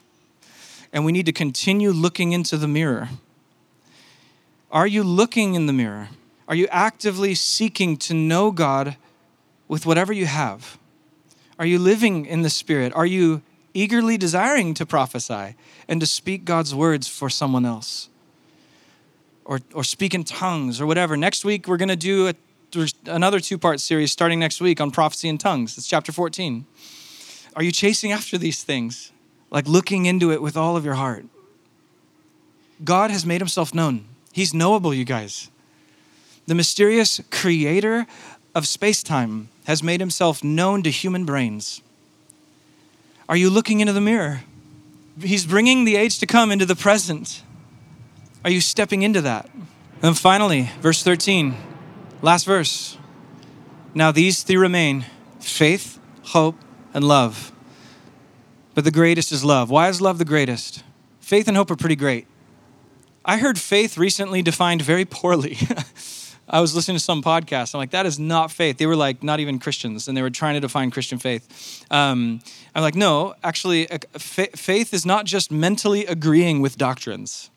And 0.94 1.06
we 1.06 1.12
need 1.12 1.26
to 1.26 1.32
continue 1.32 1.92
looking 1.92 2.32
into 2.32 2.58
the 2.58 2.68
mirror. 2.68 3.10
Are 4.72 4.88
you 4.88 5.04
looking 5.04 5.56
in 5.56 5.66
the 5.66 5.74
mirror? 5.74 6.10
Are 6.48 6.56
you 6.56 6.68
actively 6.70 7.34
seeking 7.34 7.98
to 7.98 8.14
know 8.14 8.52
God 8.52 8.98
with 9.68 9.86
whatever 9.86 10.14
you 10.14 10.26
have? 10.26 10.78
Are 11.62 11.67
you 11.67 11.78
living 11.78 12.26
in 12.26 12.41
the 12.41 12.50
Spirit? 12.50 12.91
Are 12.95 13.06
you 13.06 13.43
eagerly 13.76 14.17
desiring 14.17 14.74
to 14.74 14.84
prophesy 14.84 15.56
and 15.88 16.02
to 16.02 16.08
speak 16.08 16.43
God's 16.43 16.74
words 16.74 17.08
for 17.08 17.30
someone 17.30 17.67
else? 17.67 18.10
Or, 19.45 19.60
or 19.71 19.84
speak 19.84 20.15
in 20.15 20.24
tongues 20.24 20.82
or 20.82 20.88
whatever. 20.88 21.15
Next 21.15 21.45
week, 21.45 21.67
we're 21.67 21.78
going 21.78 21.89
to 21.89 21.95
do 21.95 22.30
a, 22.30 22.88
another 23.06 23.39
two 23.39 23.60
part 23.60 23.80
series 23.80 24.12
starting 24.12 24.39
next 24.39 24.60
week 24.60 24.82
on 24.82 24.89
prophecy 24.89 25.30
in 25.30 25.38
tongues. 25.38 25.78
It's 25.78 25.86
chapter 25.86 26.12
14. 26.12 26.65
Are 27.56 27.62
you 27.62 27.71
chasing 27.71 28.12
after 28.12 28.39
these 28.39 28.63
things? 28.63 29.12
Like 29.52 29.67
looking 29.67 30.08
into 30.08 30.32
it 30.32 30.41
with 30.41 30.58
all 30.58 30.76
of 30.76 30.84
your 30.84 30.95
heart. 30.95 31.26
God 32.84 33.12
has 33.12 33.24
made 33.24 33.39
himself 33.39 33.71
known. 33.71 34.06
He's 34.34 34.52
knowable, 34.52 34.95
you 34.95 35.06
guys. 35.06 35.52
The 36.47 36.56
mysterious 36.56 37.21
creator 37.30 38.08
of 38.54 38.68
space 38.68 39.04
time 39.04 39.50
has 39.66 39.82
made 39.82 40.00
himself 40.00 40.44
known 40.44 40.84
to 40.84 40.90
human 40.90 41.26
brains. 41.26 41.82
Are 43.30 43.38
you 43.38 43.50
looking 43.50 43.80
into 43.80 43.94
the 43.94 44.02
mirror? 44.02 44.42
He's 45.20 45.46
bringing 45.46 45.86
the 45.86 45.96
age 45.96 46.20
to 46.20 46.26
come 46.26 46.52
into 46.52 46.66
the 46.66 46.76
present. 46.76 47.44
Are 48.44 48.52
you 48.52 48.62
stepping 48.62 49.04
into 49.04 49.22
that? 49.22 49.50
And 50.02 50.18
finally, 50.18 50.72
verse 50.82 51.04
13, 51.04 51.56
last 52.22 52.46
verse. 52.46 52.98
Now 53.94 54.12
these 54.12 54.44
three 54.44 54.58
remain 54.58 55.06
faith, 55.40 56.00
hope, 56.24 56.56
and 56.94 57.04
love. 57.04 57.52
But 58.74 58.84
the 58.84 58.92
greatest 58.92 59.32
is 59.32 59.44
love. 59.44 59.70
Why 59.70 59.90
is 59.90 60.02
love 60.02 60.18
the 60.18 60.26
greatest? 60.26 60.84
Faith 61.20 61.48
and 61.48 61.56
hope 61.56 61.70
are 61.72 61.76
pretty 61.76 61.96
great. 61.96 62.26
I 63.24 63.38
heard 63.38 63.60
faith 63.60 63.98
recently 63.98 64.42
defined 64.42 64.82
very 64.82 65.06
poorly. 65.06 65.58
I 66.54 66.60
was 66.60 66.76
listening 66.76 66.98
to 66.98 67.04
some 67.04 67.24
podcast. 67.24 67.74
I'm 67.74 67.80
like, 67.80 67.92
that 67.92 68.06
is 68.06 68.20
not 68.20 68.52
faith. 68.52 68.78
They 68.78 68.86
were 68.86 68.98
like, 68.98 69.24
not 69.24 69.40
even 69.40 69.58
Christians, 69.58 70.10
and 70.10 70.18
they 70.18 70.22
were 70.22 70.30
trying 70.30 70.56
to 70.56 70.60
define 70.60 70.92
Christian 70.92 71.18
faith. 71.18 71.86
Um, 71.90 72.42
I'm 72.76 72.82
like, 72.82 72.94
no, 72.94 73.36
actually, 73.42 73.88
faith 74.18 74.94
is 74.94 75.06
not 75.06 75.26
just 75.26 75.50
mentally 75.50 76.06
agreeing 76.06 76.60
with 76.60 76.78
doctrines. 76.78 77.50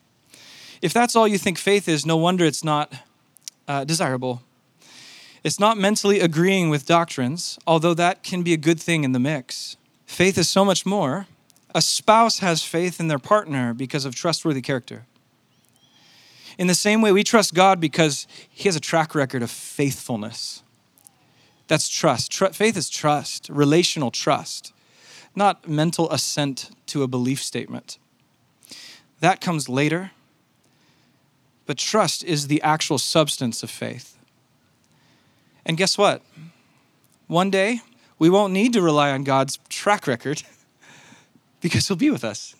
If 0.81 0.93
that's 0.93 1.13
all 1.13 1.27
you 1.27 1.37
think 1.37 1.57
faith 1.57 1.89
is, 1.89 2.05
no 2.05 2.15
wonder 2.15 2.45
it's 2.45 2.63
not 2.63 2.93
uh, 3.67 3.83
desirable. 3.83 4.41
It's 5.43 5.59
not 5.59 5.77
mentally 5.77 6.21
agreeing 6.21 6.69
with 6.69 6.85
doctrines, 6.85 7.59
although 7.67 7.93
that 7.95 8.23
can 8.23 8.43
be 8.43 8.53
a 8.53 8.57
good 8.57 8.79
thing 8.79 9.03
in 9.03 9.11
the 9.11 9.19
mix. 9.19 9.75
Faith 10.05 10.37
is 10.37 10.47
so 10.47 10.63
much 10.63 10.85
more. 10.85 11.27
A 11.73 11.81
spouse 11.81 12.39
has 12.39 12.63
faith 12.63 13.01
in 13.01 13.09
their 13.09 13.19
partner 13.19 13.73
because 13.73 14.05
of 14.05 14.15
trustworthy 14.15 14.61
character. 14.61 15.05
In 16.57 16.67
the 16.67 16.75
same 16.75 17.01
way, 17.01 17.11
we 17.11 17.23
trust 17.23 17.53
God 17.53 17.79
because 17.79 18.27
He 18.49 18.63
has 18.69 18.75
a 18.75 18.79
track 18.79 19.13
record 19.13 19.43
of 19.43 19.51
faithfulness. 19.51 20.63
That's 21.67 21.89
trust. 21.89 22.31
Tr- 22.31 22.47
faith 22.47 22.77
is 22.77 22.89
trust, 22.89 23.49
relational 23.49 24.11
trust, 24.11 24.73
not 25.35 25.67
mental 25.67 26.09
assent 26.11 26.69
to 26.87 27.03
a 27.03 27.07
belief 27.07 27.43
statement. 27.43 27.97
That 29.19 29.41
comes 29.41 29.67
later, 29.67 30.11
but 31.65 31.77
trust 31.77 32.23
is 32.23 32.47
the 32.47 32.61
actual 32.61 32.97
substance 32.97 33.63
of 33.63 33.69
faith. 33.69 34.17
And 35.65 35.77
guess 35.77 35.97
what? 35.97 36.21
One 37.27 37.49
day, 37.49 37.81
we 38.19 38.29
won't 38.29 38.53
need 38.53 38.73
to 38.73 38.81
rely 38.81 39.11
on 39.11 39.23
God's 39.23 39.57
track 39.67 40.05
record 40.05 40.43
because 41.61 41.87
He'll 41.87 41.97
be 41.97 42.11
with 42.11 42.23
us. 42.23 42.55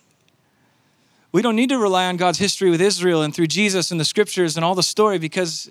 We 1.35 1.41
don't 1.41 1.57
need 1.57 1.67
to 1.67 1.77
rely 1.77 2.05
on 2.05 2.15
God's 2.15 2.39
history 2.39 2.69
with 2.69 2.79
Israel 2.79 3.21
and 3.21 3.35
through 3.35 3.47
Jesus 3.47 3.91
and 3.91 3.99
the 3.99 4.05
scriptures 4.05 4.55
and 4.55 4.63
all 4.63 4.73
the 4.73 4.81
story 4.81 5.19
because 5.19 5.69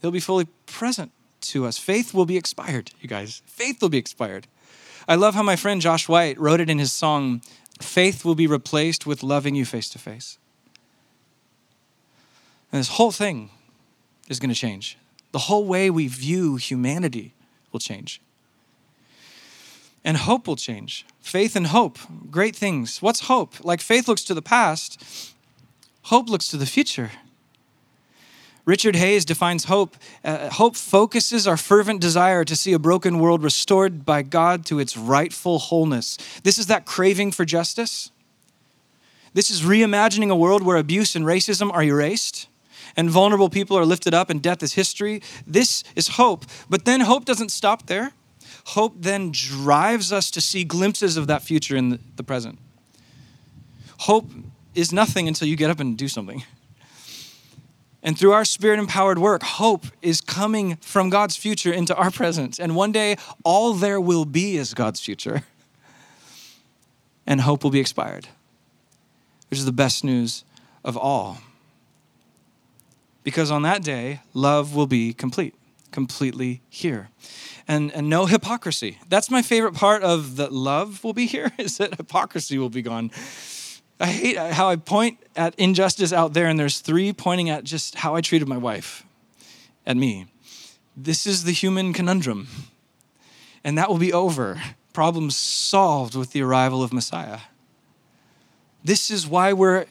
He'll 0.00 0.10
be 0.10 0.18
fully 0.18 0.46
present 0.64 1.12
to 1.42 1.66
us. 1.66 1.76
Faith 1.76 2.14
will 2.14 2.24
be 2.24 2.38
expired, 2.38 2.90
you 3.02 3.06
guys. 3.06 3.42
Faith 3.44 3.82
will 3.82 3.90
be 3.90 3.98
expired. 3.98 4.46
I 5.06 5.16
love 5.16 5.34
how 5.34 5.42
my 5.42 5.56
friend 5.56 5.82
Josh 5.82 6.08
White 6.08 6.40
wrote 6.40 6.58
it 6.58 6.70
in 6.70 6.78
his 6.78 6.90
song 6.90 7.42
Faith 7.82 8.24
will 8.24 8.34
be 8.34 8.46
replaced 8.46 9.04
with 9.06 9.22
loving 9.22 9.54
you 9.54 9.66
face 9.66 9.90
to 9.90 9.98
face. 9.98 10.38
And 12.72 12.80
this 12.80 12.88
whole 12.88 13.12
thing 13.12 13.50
is 14.30 14.40
going 14.40 14.48
to 14.48 14.58
change. 14.58 14.96
The 15.32 15.38
whole 15.50 15.66
way 15.66 15.90
we 15.90 16.08
view 16.08 16.56
humanity 16.56 17.34
will 17.72 17.80
change. 17.80 18.22
And 20.04 20.16
hope 20.16 20.46
will 20.46 20.56
change. 20.56 21.04
Faith 21.20 21.54
and 21.54 21.66
hope, 21.66 21.98
great 22.30 22.56
things. 22.56 23.02
What's 23.02 23.20
hope? 23.20 23.62
Like 23.62 23.80
faith 23.80 24.08
looks 24.08 24.24
to 24.24 24.34
the 24.34 24.42
past, 24.42 25.34
hope 26.02 26.28
looks 26.28 26.48
to 26.48 26.56
the 26.56 26.66
future. 26.66 27.10
Richard 28.64 28.94
Hays 28.94 29.24
defines 29.24 29.64
hope. 29.64 29.96
Uh, 30.24 30.48
hope 30.50 30.76
focuses 30.76 31.46
our 31.46 31.56
fervent 31.56 32.00
desire 32.00 32.44
to 32.44 32.54
see 32.54 32.72
a 32.72 32.78
broken 32.78 33.18
world 33.18 33.42
restored 33.42 34.04
by 34.04 34.22
God 34.22 34.64
to 34.66 34.78
its 34.78 34.96
rightful 34.96 35.58
wholeness. 35.58 36.18
This 36.44 36.58
is 36.58 36.66
that 36.66 36.86
craving 36.86 37.32
for 37.32 37.44
justice. 37.44 38.10
This 39.32 39.50
is 39.50 39.62
reimagining 39.62 40.30
a 40.30 40.36
world 40.36 40.62
where 40.62 40.76
abuse 40.76 41.16
and 41.16 41.24
racism 41.24 41.72
are 41.72 41.82
erased 41.82 42.48
and 42.96 43.08
vulnerable 43.08 43.48
people 43.48 43.78
are 43.78 43.84
lifted 43.84 44.14
up 44.14 44.30
and 44.30 44.42
death 44.42 44.62
is 44.62 44.74
history. 44.74 45.22
This 45.46 45.84
is 45.96 46.08
hope. 46.08 46.44
But 46.68 46.84
then 46.84 47.00
hope 47.00 47.24
doesn't 47.24 47.50
stop 47.50 47.86
there. 47.86 48.12
Hope 48.74 48.94
then 48.98 49.32
drives 49.32 50.12
us 50.12 50.30
to 50.30 50.40
see 50.40 50.62
glimpses 50.62 51.16
of 51.16 51.26
that 51.26 51.42
future 51.42 51.76
in 51.76 51.98
the 52.14 52.22
present. 52.22 52.56
Hope 53.98 54.30
is 54.76 54.92
nothing 54.92 55.26
until 55.26 55.48
you 55.48 55.56
get 55.56 55.70
up 55.70 55.80
and 55.80 55.98
do 55.98 56.06
something. 56.06 56.44
And 58.00 58.16
through 58.16 58.30
our 58.30 58.44
spirit 58.44 58.78
empowered 58.78 59.18
work, 59.18 59.42
hope 59.42 59.86
is 60.02 60.20
coming 60.20 60.76
from 60.76 61.10
God's 61.10 61.36
future 61.36 61.72
into 61.72 61.96
our 61.96 62.12
present. 62.12 62.60
And 62.60 62.76
one 62.76 62.92
day, 62.92 63.16
all 63.42 63.74
there 63.74 64.00
will 64.00 64.24
be 64.24 64.56
is 64.56 64.72
God's 64.72 65.00
future. 65.00 65.42
And 67.26 67.40
hope 67.40 67.64
will 67.64 67.72
be 67.72 67.80
expired, 67.80 68.28
which 69.48 69.58
is 69.58 69.64
the 69.64 69.72
best 69.72 70.04
news 70.04 70.44
of 70.84 70.96
all. 70.96 71.38
Because 73.24 73.50
on 73.50 73.62
that 73.62 73.82
day, 73.82 74.20
love 74.32 74.76
will 74.76 74.86
be 74.86 75.12
complete, 75.12 75.54
completely 75.90 76.62
here. 76.68 77.10
And, 77.68 77.92
and 77.92 78.08
no 78.08 78.26
hypocrisy. 78.26 78.98
That's 79.08 79.30
my 79.30 79.42
favorite 79.42 79.74
part 79.74 80.02
of 80.02 80.36
that 80.36 80.52
love 80.52 81.04
will 81.04 81.12
be 81.12 81.26
here, 81.26 81.52
is 81.58 81.78
that 81.78 81.96
hypocrisy 81.96 82.58
will 82.58 82.70
be 82.70 82.82
gone. 82.82 83.10
I 84.00 84.06
hate 84.06 84.36
how 84.36 84.70
I 84.70 84.76
point 84.76 85.18
at 85.36 85.54
injustice 85.56 86.12
out 86.12 86.32
there, 86.32 86.46
and 86.46 86.58
there's 86.58 86.80
three 86.80 87.12
pointing 87.12 87.50
at 87.50 87.64
just 87.64 87.96
how 87.96 88.14
I 88.14 88.22
treated 88.22 88.48
my 88.48 88.56
wife, 88.56 89.04
at 89.86 89.96
me. 89.96 90.26
This 90.96 91.26
is 91.26 91.44
the 91.44 91.52
human 91.52 91.92
conundrum. 91.92 92.48
And 93.62 93.76
that 93.76 93.88
will 93.88 93.98
be 93.98 94.12
over. 94.12 94.60
Problems 94.92 95.36
solved 95.36 96.14
with 96.14 96.32
the 96.32 96.42
arrival 96.42 96.82
of 96.82 96.92
Messiah. 96.92 97.40
This 98.82 99.10
is 99.10 99.26
why 99.26 99.52
we're 99.52 99.86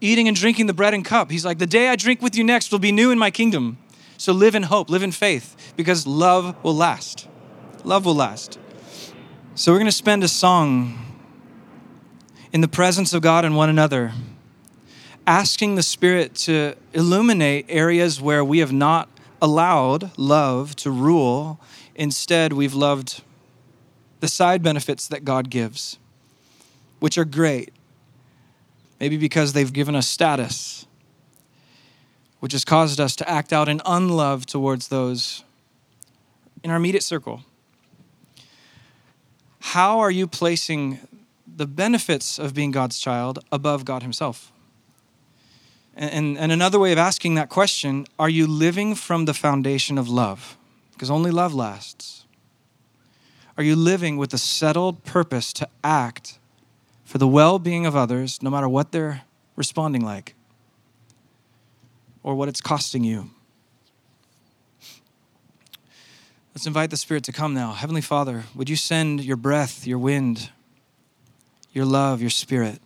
eating 0.00 0.28
and 0.28 0.36
drinking 0.36 0.66
the 0.66 0.74
bread 0.74 0.94
and 0.94 1.04
cup. 1.04 1.30
He's 1.30 1.44
like, 1.44 1.58
The 1.58 1.66
day 1.66 1.88
I 1.88 1.96
drink 1.96 2.22
with 2.22 2.36
you 2.36 2.44
next 2.44 2.70
will 2.70 2.78
be 2.78 2.92
new 2.92 3.10
in 3.10 3.18
my 3.18 3.30
kingdom. 3.30 3.78
So 4.18 4.32
live 4.32 4.56
in 4.56 4.64
hope, 4.64 4.90
live 4.90 5.04
in 5.04 5.12
faith, 5.12 5.72
because 5.76 6.04
love 6.04 6.56
will 6.64 6.74
last. 6.74 7.28
Love 7.84 8.04
will 8.04 8.16
last. 8.16 8.58
So 9.54 9.70
we're 9.70 9.78
going 9.78 9.86
to 9.86 9.92
spend 9.92 10.24
a 10.24 10.28
song 10.28 10.98
in 12.52 12.60
the 12.60 12.66
presence 12.66 13.14
of 13.14 13.22
God 13.22 13.44
and 13.44 13.56
one 13.56 13.68
another, 13.68 14.12
asking 15.24 15.76
the 15.76 15.84
Spirit 15.84 16.34
to 16.34 16.74
illuminate 16.92 17.66
areas 17.68 18.20
where 18.20 18.44
we 18.44 18.58
have 18.58 18.72
not 18.72 19.08
allowed 19.40 20.10
love 20.18 20.74
to 20.76 20.90
rule. 20.90 21.60
Instead, 21.94 22.52
we've 22.52 22.74
loved 22.74 23.22
the 24.18 24.26
side 24.26 24.64
benefits 24.64 25.06
that 25.06 25.24
God 25.24 25.48
gives, 25.48 25.96
which 26.98 27.16
are 27.16 27.24
great. 27.24 27.72
Maybe 28.98 29.16
because 29.16 29.52
they've 29.52 29.72
given 29.72 29.94
us 29.94 30.08
status, 30.08 30.87
which 32.40 32.52
has 32.52 32.64
caused 32.64 33.00
us 33.00 33.16
to 33.16 33.28
act 33.28 33.52
out 33.52 33.68
in 33.68 33.80
unlove 33.84 34.46
towards 34.46 34.88
those 34.88 35.44
in 36.62 36.70
our 36.70 36.76
immediate 36.76 37.02
circle. 37.02 37.44
How 39.60 39.98
are 39.98 40.10
you 40.10 40.26
placing 40.26 40.98
the 41.46 41.66
benefits 41.66 42.38
of 42.38 42.54
being 42.54 42.70
God's 42.70 42.98
child 42.98 43.44
above 43.50 43.84
God 43.84 44.02
Himself? 44.02 44.52
And, 45.94 46.38
and 46.38 46.52
another 46.52 46.78
way 46.78 46.92
of 46.92 46.98
asking 46.98 47.34
that 47.34 47.48
question 47.48 48.06
are 48.18 48.28
you 48.28 48.46
living 48.46 48.94
from 48.94 49.24
the 49.24 49.34
foundation 49.34 49.98
of 49.98 50.08
love? 50.08 50.56
Because 50.92 51.10
only 51.10 51.32
love 51.32 51.54
lasts. 51.54 52.24
Are 53.56 53.64
you 53.64 53.74
living 53.74 54.16
with 54.16 54.32
a 54.32 54.38
settled 54.38 55.02
purpose 55.02 55.52
to 55.54 55.68
act 55.82 56.38
for 57.04 57.18
the 57.18 57.26
well 57.26 57.58
being 57.58 57.84
of 57.84 57.96
others, 57.96 58.40
no 58.42 58.50
matter 58.50 58.68
what 58.68 58.92
they're 58.92 59.22
responding 59.56 60.04
like 60.04 60.36
or 62.22 62.34
what 62.34 62.48
it's 62.48 62.60
costing 62.60 63.04
you. 63.04 63.30
Let's 66.54 66.66
invite 66.66 66.90
the 66.90 66.96
Spirit 66.96 67.22
to 67.24 67.32
come 67.32 67.54
now. 67.54 67.72
Heavenly 67.72 68.00
Father, 68.00 68.44
would 68.54 68.68
you 68.68 68.74
send 68.74 69.22
your 69.22 69.36
breath, 69.36 69.86
your 69.86 69.98
wind, 69.98 70.50
your 71.72 71.84
love, 71.84 72.20
your 72.20 72.30
spirit 72.30 72.80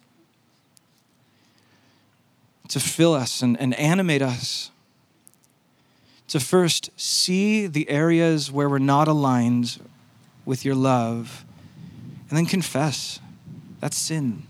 to 2.69 2.79
fill 2.79 3.15
us 3.15 3.41
and, 3.41 3.59
and 3.59 3.73
animate 3.75 4.21
us? 4.21 4.71
To 6.29 6.41
first 6.41 6.91
see 7.01 7.67
the 7.67 7.89
areas 7.89 8.51
where 8.51 8.69
we're 8.69 8.79
not 8.79 9.09
aligned 9.09 9.81
with 10.45 10.65
your 10.65 10.75
love, 10.75 11.45
and 12.29 12.37
then 12.37 12.47
confess 12.47 13.21
that's 13.81 13.97
sin. 13.97 14.45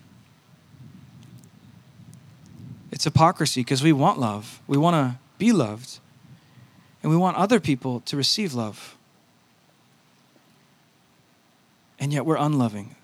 It's 2.92 3.04
hypocrisy 3.04 3.62
because 3.62 3.82
we 3.82 3.92
want 3.92 4.20
love. 4.20 4.60
We 4.68 4.76
want 4.76 4.94
to 4.94 5.18
be 5.38 5.50
loved. 5.50 5.98
And 7.02 7.10
we 7.10 7.16
want 7.16 7.36
other 7.36 7.58
people 7.58 8.00
to 8.00 8.16
receive 8.16 8.54
love. 8.54 8.96
And 11.98 12.12
yet 12.12 12.26
we're 12.26 12.36
unloving. 12.36 12.94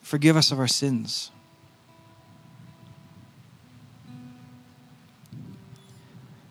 Forgive 0.00 0.36
us 0.36 0.50
of 0.50 0.58
our 0.58 0.66
sins. 0.66 1.30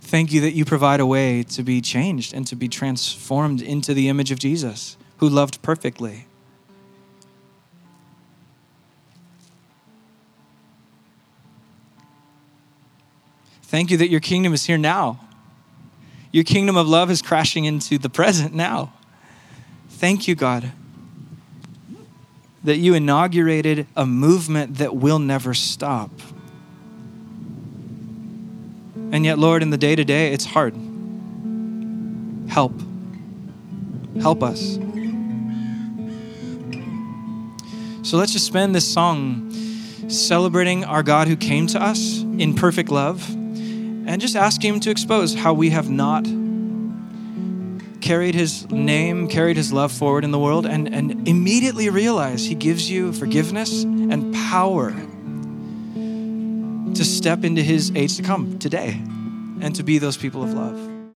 Thank 0.01 0.31
you 0.31 0.39
that 0.41 0.53
you 0.53 0.63
provide 0.63 0.99
a 0.99 1.05
way 1.05 1.41
to 1.43 1.63
be 1.63 1.81
changed 1.81 2.33
and 2.33 2.45
to 2.47 2.55
be 2.55 2.67
transformed 2.67 3.61
into 3.61 3.93
the 3.93 4.07
image 4.07 4.31
of 4.31 4.38
Jesus, 4.38 4.95
who 5.17 5.27
loved 5.27 5.61
perfectly. 5.63 6.27
Thank 13.68 13.89
you 13.89 13.97
that 13.97 14.09
your 14.09 14.20
kingdom 14.20 14.53
is 14.53 14.66
here 14.66 14.78
now. 14.78 15.20
Your 16.32 16.43
kingdom 16.43 16.78
of 16.78 16.88
love 16.88 17.09
is 17.09 17.24
crashing 17.24 17.66
into 17.66 17.97
the 17.97 18.09
present 18.09 18.53
now. 18.53 18.93
Thank 19.89 20.28
you, 20.28 20.36
God, 20.36 20.72
that 22.63 22.78
you 22.78 22.93
inaugurated 22.93 23.88
a 23.95 24.05
movement 24.05 24.76
that 24.78 24.95
will 24.95 25.18
never 25.18 25.55
stop. 25.55 26.11
And 29.11 29.26
yet, 29.26 29.39
Lord, 29.39 29.63
in 29.63 29.72
the 29.72 29.78
day 29.78 29.95
to 29.95 30.03
day, 30.05 30.32
it's 30.32 30.45
hard. 30.45 30.76
Help. 32.47 32.80
Help 34.22 34.43
us. 34.43 34.76
So 38.03 38.18
let's 38.18 38.32
just 38.32 38.45
spend 38.45 38.76
this 38.76 38.88
song 38.88 39.51
celebrating 40.07 40.86
our 40.86 41.01
God 41.01 41.28
who 41.28 41.36
came 41.36 41.66
to 41.68 41.82
us 41.82 42.20
in 42.20 42.53
perfect 42.53 42.89
love 42.89 43.36
and 44.06 44.22
just 44.22 44.36
ask 44.36 44.64
Him 44.64 44.80
to 44.82 44.89
expose 44.89 45.34
how 45.34 45.53
we 45.53 45.70
have 45.72 45.89
not 45.89 46.26
carried 48.06 48.36
his 48.36 48.70
name, 48.70 49.28
carried 49.28 49.58
his 49.58 49.74
love 49.74 49.91
forward 49.91 50.24
in 50.24 50.30
the 50.30 50.38
world, 50.38 50.68
and, 50.68 50.93
and 50.93 51.28
immediately 51.28 51.89
realize 51.89 52.45
he 52.45 52.53
gives 52.53 52.88
you 52.89 53.12
forgiveness 53.12 53.84
and 53.84 54.32
power 54.34 54.91
to 56.93 57.03
step 57.03 57.43
into 57.43 57.64
his 57.64 57.91
age 57.95 58.16
to 58.16 58.22
come 58.22 58.60
today 58.60 58.91
and 59.60 59.76
to 59.76 59.82
be 59.82 59.97
those 59.97 60.18
people 60.18 60.43
of 60.43 60.53
love. 60.53 60.94